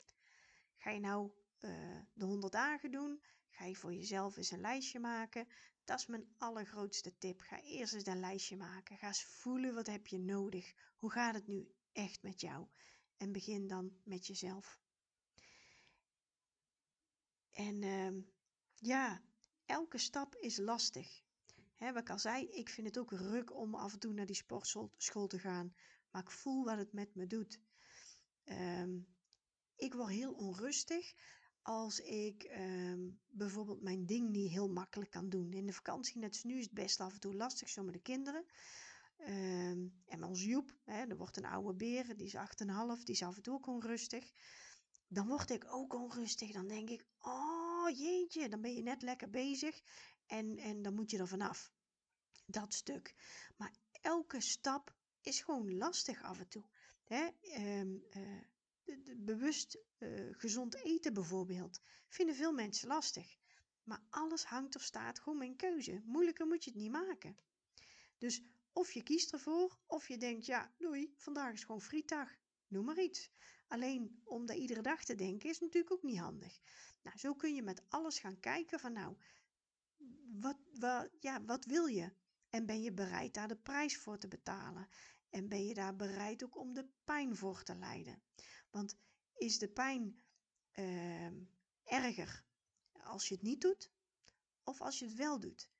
Ga 0.77 0.91
je 0.91 1.01
nou 1.01 1.31
uh, 1.61 2.01
de 2.13 2.25
100 2.25 2.53
dagen 2.53 2.91
doen? 2.91 3.23
Ga 3.51 3.65
je 3.65 3.77
voor 3.77 3.95
jezelf 3.95 4.37
eens 4.37 4.51
een 4.51 4.61
lijstje 4.61 5.01
maken? 5.01 5.49
Dat 5.85 5.99
is 5.99 6.07
mijn 6.07 6.35
allergrootste 6.39 7.19
tip. 7.19 7.41
Ga 7.41 7.61
eerst 7.61 7.95
eens 7.95 8.07
een 8.07 8.21
lijstje 8.21 8.57
maken. 8.57 8.99
Ga 8.99 9.07
eens 9.07 9.25
voelen 9.25 9.75
wat 9.75 9.87
heb 9.87 10.07
je 10.07 10.19
nodig. 10.19 10.75
Hoe 10.97 11.11
gaat 11.11 11.35
het 11.35 11.47
nu 11.47 11.75
echt 11.93 12.23
met 12.23 12.41
jou? 12.41 12.67
En 13.17 13.33
begin 13.33 13.67
dan 13.67 13.93
met 14.05 14.27
jezelf. 14.27 14.79
En 17.55 17.83
uh, 17.83 18.23
ja, 18.75 19.23
elke 19.67 19.99
stap 19.99 20.37
is 20.37 20.57
lastig. 20.57 21.23
Hè, 21.75 21.93
wat 21.93 22.03
ik 22.03 22.11
al 22.11 22.19
zei, 22.19 22.49
ik 22.49 22.69
vind 22.69 22.87
het 22.87 22.99
ook 22.99 23.11
ruk 23.11 23.55
om 23.55 23.75
af 23.75 23.93
en 23.93 23.99
toe 23.99 24.13
naar 24.13 24.27
die 24.27 24.37
sportschool 24.37 25.27
te 25.27 25.39
gaan. 25.39 25.75
Maar 26.11 26.23
ik 26.23 26.31
voel 26.31 26.65
wat 26.65 26.79
het 26.79 26.93
met 26.93 27.15
me 27.15 27.27
doet. 27.27 27.61
Um, 28.45 29.07
ik 29.77 29.95
word 29.95 30.11
heel 30.11 30.33
onrustig 30.33 31.15
als 31.63 32.01
ik 32.01 32.51
um, 32.59 33.21
bijvoorbeeld 33.29 33.83
mijn 33.83 34.07
ding 34.07 34.31
niet 34.31 34.51
heel 34.51 34.69
makkelijk 34.69 35.11
kan 35.11 35.29
doen. 35.29 35.53
In 35.53 35.67
de 35.67 35.73
vakantie, 35.73 36.19
net 36.19 36.33
als 36.33 36.43
nu, 36.43 36.59
is 36.59 36.65
het 36.65 36.75
best 36.75 37.01
af 37.01 37.13
en 37.13 37.21
toe 37.21 37.35
lastig 37.35 37.69
zo 37.69 37.83
met 37.83 37.95
de 37.95 38.01
kinderen. 38.01 38.45
Um, 39.19 40.03
en 40.07 40.25
ons 40.25 40.45
Joep, 40.45 40.77
hè, 40.85 41.05
er 41.05 41.17
wordt 41.17 41.37
een 41.37 41.45
oude 41.45 41.75
beer, 41.75 42.17
die 42.17 42.27
is 42.27 42.37
8,5, 42.37 43.03
die 43.05 43.15
is 43.15 43.23
af 43.23 43.37
en 43.37 43.43
toe 43.43 43.55
ook 43.55 43.67
onrustig. 43.67 44.31
Dan 45.09 45.27
word 45.27 45.51
ik 45.51 45.65
ook 45.69 45.95
onrustig. 45.95 46.53
Dan 46.53 46.69
denk 46.69 46.91
ik, 46.91 47.07
oh 47.19 47.89
jeetje, 47.99 48.49
dan 48.49 48.61
ben 48.61 48.75
je 48.75 48.83
net 48.83 49.03
lekker 49.03 49.31
bezig 49.31 49.83
en, 50.27 50.59
en 50.59 50.83
dan 50.83 50.95
moet 50.95 51.11
je 51.11 51.19
er 51.19 51.29
vanaf. 51.29 51.73
Dat 52.47 52.75
stuk. 52.75 53.15
Maar 53.57 53.73
elke 54.01 54.41
stap 54.41 54.95
is 55.21 55.41
gewoon 55.41 55.77
lastig 55.77 56.23
af 56.23 56.39
en 56.39 56.49
toe. 56.49 56.65
Hè? 57.05 57.29
De, 57.41 59.03
de, 59.03 59.17
bewust 59.17 59.79
uh, 59.99 60.29
gezond 60.33 60.75
eten 60.75 61.15
bijvoorbeeld, 61.15 61.81
vinden 62.09 62.35
veel 62.35 62.53
mensen 62.53 62.89
lastig. 62.89 63.37
Maar 63.83 64.03
alles 64.11 64.45
hangt 64.45 64.77
of 64.77 64.83
staat 64.83 65.21
gewoon 65.21 65.39
mijn 65.39 65.57
keuze. 65.57 66.03
Moeilijker 66.05 66.47
moet 66.47 66.65
je 66.65 66.71
het 66.71 66.79
niet 66.79 66.91
maken. 66.91 67.37
Dus 68.19 68.43
of 68.73 68.93
je 68.93 69.03
kiest 69.03 69.33
ervoor, 69.33 69.79
of 69.87 70.09
je 70.09 70.19
denkt, 70.19 70.47
ja, 70.47 70.73
doei, 70.79 71.15
vandaag 71.17 71.53
is 71.53 71.65
gewoon 71.65 71.81
frietdag. 71.81 72.29
Noem 72.69 72.85
maar 72.85 73.03
iets. 73.03 73.31
Alleen 73.69 74.21
om 74.25 74.47
dat 74.47 74.57
iedere 74.57 74.83
dag 74.83 75.05
te 75.05 75.15
denken 75.15 75.49
is 75.51 75.61
natuurlijk 75.61 75.93
ook 75.93 76.03
niet 76.03 76.19
handig. 76.19 76.61
Nou, 77.03 77.19
zo 77.19 77.35
kun 77.35 77.55
je 77.55 77.63
met 77.63 77.83
alles 77.89 78.19
gaan 78.19 78.41
kijken 78.41 78.81
van 78.81 78.93
nou, 78.93 79.17
wat, 80.41 80.57
wat, 80.79 81.11
ja, 81.21 81.45
wat 81.45 81.65
wil 81.65 81.87
je? 81.87 82.13
En 82.49 82.67
ben 82.67 82.83
je 82.83 82.93
bereid 82.93 83.35
daar 83.35 83.49
de 83.49 83.57
prijs 83.57 83.97
voor 83.97 84.19
te 84.19 84.29
betalen? 84.29 84.89
En 85.31 85.49
ben 85.49 85.67
je 85.67 85.75
daar 85.75 85.97
bereid 85.97 86.45
ook 86.45 86.57
om 86.57 86.73
de 86.73 86.89
pijn 87.05 87.37
voor 87.37 87.63
te 87.63 87.75
lijden? 87.75 88.23
Want 88.71 88.97
is 89.35 89.59
de 89.59 89.69
pijn 89.69 90.23
uh, 90.75 91.31
erger 91.85 92.45
als 92.93 93.29
je 93.29 93.35
het 93.35 93.43
niet 93.43 93.61
doet 93.61 93.91
of 94.63 94.81
als 94.81 94.99
je 94.99 95.05
het 95.05 95.15
wel 95.15 95.41
doet? 95.41 95.71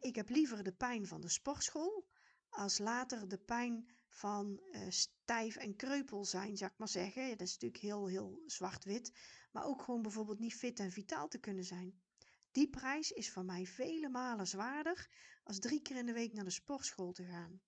Ik 0.00 0.14
heb 0.14 0.28
liever 0.28 0.62
de 0.62 0.72
pijn 0.72 1.06
van 1.06 1.20
de 1.20 1.28
sportschool 1.28 2.08
als 2.48 2.78
later 2.78 3.28
de 3.28 3.38
pijn 3.38 3.95
van 4.16 4.60
uh, 4.72 4.80
stijf 4.88 5.56
en 5.56 5.76
kreupel 5.76 6.24
zijn, 6.24 6.56
zou 6.56 6.70
ik 6.70 6.78
maar 6.78 6.88
zeggen. 6.88 7.22
Ja, 7.22 7.36
dat 7.36 7.46
is 7.46 7.52
natuurlijk 7.52 7.82
heel, 7.82 8.06
heel 8.06 8.42
zwart-wit 8.46 9.12
maar 9.56 9.64
ook 9.64 9.82
gewoon 9.82 10.02
bijvoorbeeld 10.02 10.38
niet 10.38 10.54
fit 10.54 10.78
en 10.78 10.90
vitaal 10.90 11.28
te 11.28 11.38
kunnen 11.38 11.64
zijn. 11.64 12.00
Die 12.50 12.70
prijs 12.70 13.10
is 13.10 13.30
voor 13.32 13.44
mij 13.44 13.66
vele 13.66 14.08
malen 14.08 14.46
zwaarder 14.46 15.10
als 15.42 15.58
drie 15.58 15.82
keer 15.82 15.96
in 15.96 16.06
de 16.06 16.12
week 16.12 16.32
naar 16.32 16.44
de 16.44 16.50
sportschool 16.50 17.12
te 17.12 17.24
gaan. 17.24 17.60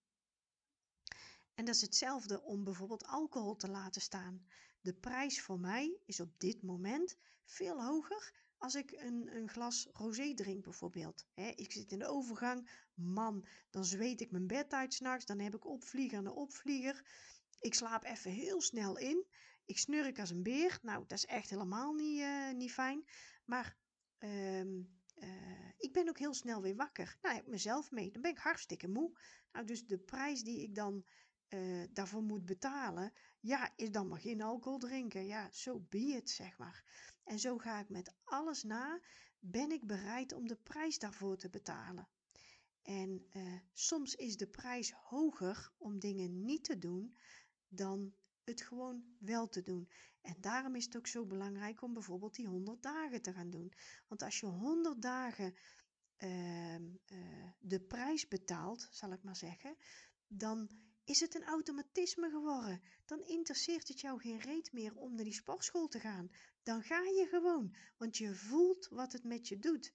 En 1.54 1.64
dat 1.64 1.74
is 1.74 1.80
hetzelfde 1.80 2.42
om 2.42 2.64
bijvoorbeeld 2.64 3.04
alcohol 3.06 3.56
te 3.56 3.68
laten 3.68 4.00
staan. 4.00 4.46
De 4.80 4.94
prijs 4.94 5.42
voor 5.42 5.60
mij 5.60 5.98
is 6.04 6.20
op 6.20 6.38
dit 6.38 6.62
moment 6.62 7.16
veel 7.44 7.84
hoger 7.84 8.34
als 8.58 8.74
ik 8.74 8.92
een, 8.92 9.36
een 9.36 9.48
glas 9.48 9.88
rosé 9.92 10.34
drink 10.34 10.64
bijvoorbeeld. 10.64 11.26
ik 11.34 11.72
zit 11.72 11.92
in 11.92 11.98
de 11.98 12.06
overgang, 12.06 12.70
man, 12.94 13.46
dan 13.70 13.84
zweet 13.84 14.20
ik 14.20 14.30
mijn 14.30 14.46
bed 14.46 14.72
uit 14.72 14.94
s'nachts, 14.94 15.26
dan 15.26 15.38
heb 15.38 15.54
ik 15.54 15.66
opvlieger 15.66 16.18
en 16.18 16.30
opvlieger. 16.30 17.04
Ik 17.60 17.74
slaap 17.74 18.04
even 18.04 18.30
heel 18.30 18.60
snel 18.60 18.98
in 18.98 19.26
ik 19.68 19.78
snurk 19.78 20.18
als 20.18 20.30
een 20.30 20.42
beer. 20.42 20.78
Nou, 20.82 21.04
dat 21.06 21.18
is 21.18 21.26
echt 21.26 21.50
helemaal 21.50 21.92
niet, 21.92 22.20
uh, 22.20 22.52
niet 22.52 22.72
fijn. 22.72 23.04
Maar 23.44 23.76
uh, 24.18 24.64
uh, 24.64 25.68
ik 25.76 25.92
ben 25.92 26.08
ook 26.08 26.18
heel 26.18 26.34
snel 26.34 26.62
weer 26.62 26.76
wakker. 26.76 27.16
Nou, 27.22 27.36
ik 27.36 27.46
mezelf 27.46 27.90
mee. 27.90 28.10
Dan 28.10 28.22
ben 28.22 28.30
ik 28.30 28.38
hartstikke 28.38 28.88
moe. 28.88 29.18
Nou, 29.52 29.66
dus 29.66 29.86
de 29.86 29.98
prijs 29.98 30.42
die 30.42 30.62
ik 30.62 30.74
dan 30.74 31.04
uh, 31.48 31.84
daarvoor 31.92 32.22
moet 32.22 32.44
betalen, 32.44 33.12
ja, 33.40 33.72
is 33.76 33.90
dan 33.90 34.08
maar 34.08 34.20
geen 34.20 34.42
alcohol 34.42 34.78
drinken. 34.78 35.26
Ja, 35.26 35.48
zo 35.52 35.72
so 35.72 35.86
be 35.88 35.98
it, 35.98 36.30
zeg 36.30 36.58
maar. 36.58 36.84
En 37.24 37.38
zo 37.38 37.58
ga 37.58 37.80
ik 37.80 37.88
met 37.88 38.14
alles 38.24 38.62
na. 38.62 39.00
Ben 39.38 39.70
ik 39.70 39.86
bereid 39.86 40.32
om 40.32 40.48
de 40.48 40.56
prijs 40.56 40.98
daarvoor 40.98 41.36
te 41.36 41.50
betalen? 41.50 42.08
En 42.82 43.26
soms 43.72 44.14
is 44.14 44.36
de 44.36 44.46
prijs 44.46 44.92
hoger 44.92 45.72
om 45.78 45.98
dingen 45.98 46.44
niet 46.44 46.64
te 46.64 46.78
doen 46.78 47.16
dan 47.68 48.14
het 48.44 48.62
gewoon 48.62 49.04
wel 49.18 49.48
te 49.48 49.62
doen. 49.62 49.88
En 50.20 50.36
daarom 50.40 50.74
is 50.74 50.84
het 50.84 50.96
ook 50.96 51.06
zo 51.06 51.26
belangrijk 51.26 51.82
om 51.82 51.92
bijvoorbeeld 51.92 52.34
die 52.34 52.46
100 52.46 52.82
dagen 52.82 53.22
te 53.22 53.32
gaan 53.32 53.50
doen. 53.50 53.72
Want 54.08 54.22
als 54.22 54.40
je 54.40 54.46
100 54.46 55.02
dagen 55.02 55.54
uh, 56.18 56.74
uh, 56.74 56.80
de 57.58 57.80
prijs 57.80 58.28
betaalt, 58.28 58.88
zal 58.90 59.12
ik 59.12 59.22
maar 59.22 59.36
zeggen, 59.36 59.76
dan 60.26 60.68
is 61.08 61.20
het 61.20 61.34
een 61.34 61.44
automatisme 61.44 62.30
geworden. 62.30 62.82
Dan 63.04 63.24
interesseert 63.24 63.88
het 63.88 64.00
jou 64.00 64.20
geen 64.20 64.40
reet 64.40 64.72
meer 64.72 64.96
om 64.96 65.14
naar 65.14 65.24
die 65.24 65.32
sportschool 65.32 65.88
te 65.88 66.00
gaan. 66.00 66.30
dan 66.62 66.82
ga 66.82 66.98
je 66.98 67.26
gewoon. 67.30 67.76
Want 67.96 68.16
je 68.16 68.34
voelt 68.34 68.88
wat 68.90 69.12
het 69.12 69.24
met 69.24 69.48
je 69.48 69.58
doet. 69.58 69.92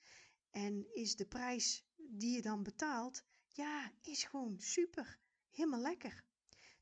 En 0.52 0.94
is 0.94 1.16
de 1.16 1.26
prijs 1.26 1.86
die 1.96 2.36
je 2.36 2.42
dan 2.42 2.64
betaalt, 2.64 3.24
ja, 3.48 3.92
is 4.02 4.24
gewoon 4.24 4.60
super. 4.60 5.20
Helemaal 5.52 5.80
lekker. 5.80 6.24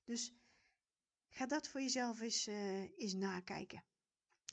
Dus 0.05 0.33
ga 1.29 1.45
dat 1.45 1.67
voor 1.67 1.81
jezelf 1.81 2.19
eens, 2.19 2.47
uh, 2.47 2.99
eens 2.99 3.13
nakijken. 3.13 3.83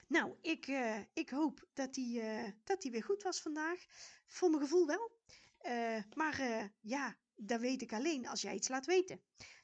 Nou, 0.06 0.36
ik, 0.40 0.66
uh, 0.66 1.00
ik 1.12 1.30
hoop 1.30 1.68
dat 1.72 1.94
die, 1.94 2.20
uh, 2.20 2.50
dat 2.64 2.82
die 2.82 2.90
weer 2.90 3.04
goed 3.04 3.22
was 3.22 3.40
vandaag. 3.40 3.84
Voor 4.26 4.50
mijn 4.50 4.62
gevoel 4.62 4.86
wel. 4.86 5.16
maar 6.14 6.70
ja, 6.80 7.16
dat 7.40 7.60
weet 7.60 7.82
ik 7.82 7.92
alleen 7.92 8.26
als 8.26 8.42
jij 8.42 8.54
iets 8.54 8.68
laat 8.68 8.86
weten. 8.86 9.20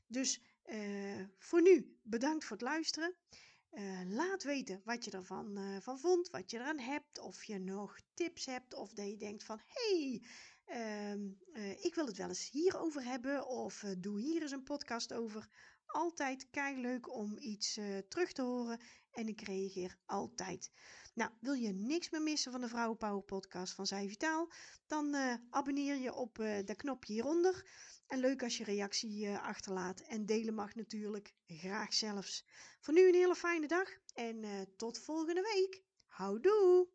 Dus 0.07 0.41
voor 1.39 1.63
nu, 1.63 1.99
bedankt 2.03 2.45
voor 2.45 2.57
het 2.57 2.67
luisteren. 2.67 3.15
laat 4.07 4.43
weten 4.43 4.81
wat 4.85 5.05
je 5.05 5.11
ervan 5.11 5.79
van 5.83 5.99
vond, 5.99 6.31
wat 6.31 6.51
je 6.51 6.57
eraan 6.57 6.79
hebt, 6.79 7.19
of 7.19 7.45
je 7.45 7.59
nog 7.59 7.99
tips 8.15 8.47
hebt, 8.47 8.75
of 8.75 8.93
dat 8.93 9.11
je 9.11 9.17
denkt 9.17 9.45
van 9.45 9.61
hey, 9.65 10.23
Ehm, 10.65 11.29
eh, 11.53 11.85
ik 11.85 11.95
wil 11.95 12.07
het 12.07 12.17
wel 12.17 12.29
eens 12.29 12.51
hierover 12.51 13.05
hebben 13.05 13.47
of 13.47 13.85
doe 13.99 14.21
hier 14.21 14.43
eens 14.43 14.51
een 14.51 14.63
podcast 14.63 15.13
over. 15.13 15.49
Altijd 15.87 16.49
leuk 16.77 17.15
om 17.15 17.37
iets 17.39 17.79
terug 18.09 18.33
te 18.33 18.43
horen 18.43 18.81
en 19.11 19.29
ik 19.29 19.41
reageer 19.41 19.97
altijd. 20.07 20.71
Nou, 21.15 21.31
wil 21.41 21.53
je 21.53 21.73
niks 21.73 22.11
meer 22.11 22.23
missen 22.23 22.53
van 22.53 22.61
de 22.61 22.69
Vrouwenpower 22.69 23.23
podcast 23.23 23.75
van 23.75 23.87
Zij 23.87 24.09
Vitaal? 24.09 24.53
Dan 24.87 25.15
abonneer 25.51 25.97
je 25.97 26.15
op 26.15 26.37
dat 26.65 26.77
knopje 26.77 27.13
hieronder. 27.13 27.67
En 28.07 28.19
leuk 28.19 28.43
als 28.43 28.57
je 28.57 28.65
reactie 28.65 29.29
achterlaat. 29.29 30.01
En 30.01 30.27
delen 30.27 30.55
mag 30.55 30.75
natuurlijk 30.75 31.35
graag 31.47 31.95
zelfs. 31.95 32.45
Voor 32.81 32.95
nu 32.95 33.09
een 33.09 33.15
hele 33.15 33.35
fijne 33.35 33.67
dag 33.67 33.89
en 34.15 34.69
tot 34.77 34.99
volgende 34.99 35.43
week. 35.55 35.83
Houdoe! 36.07 36.94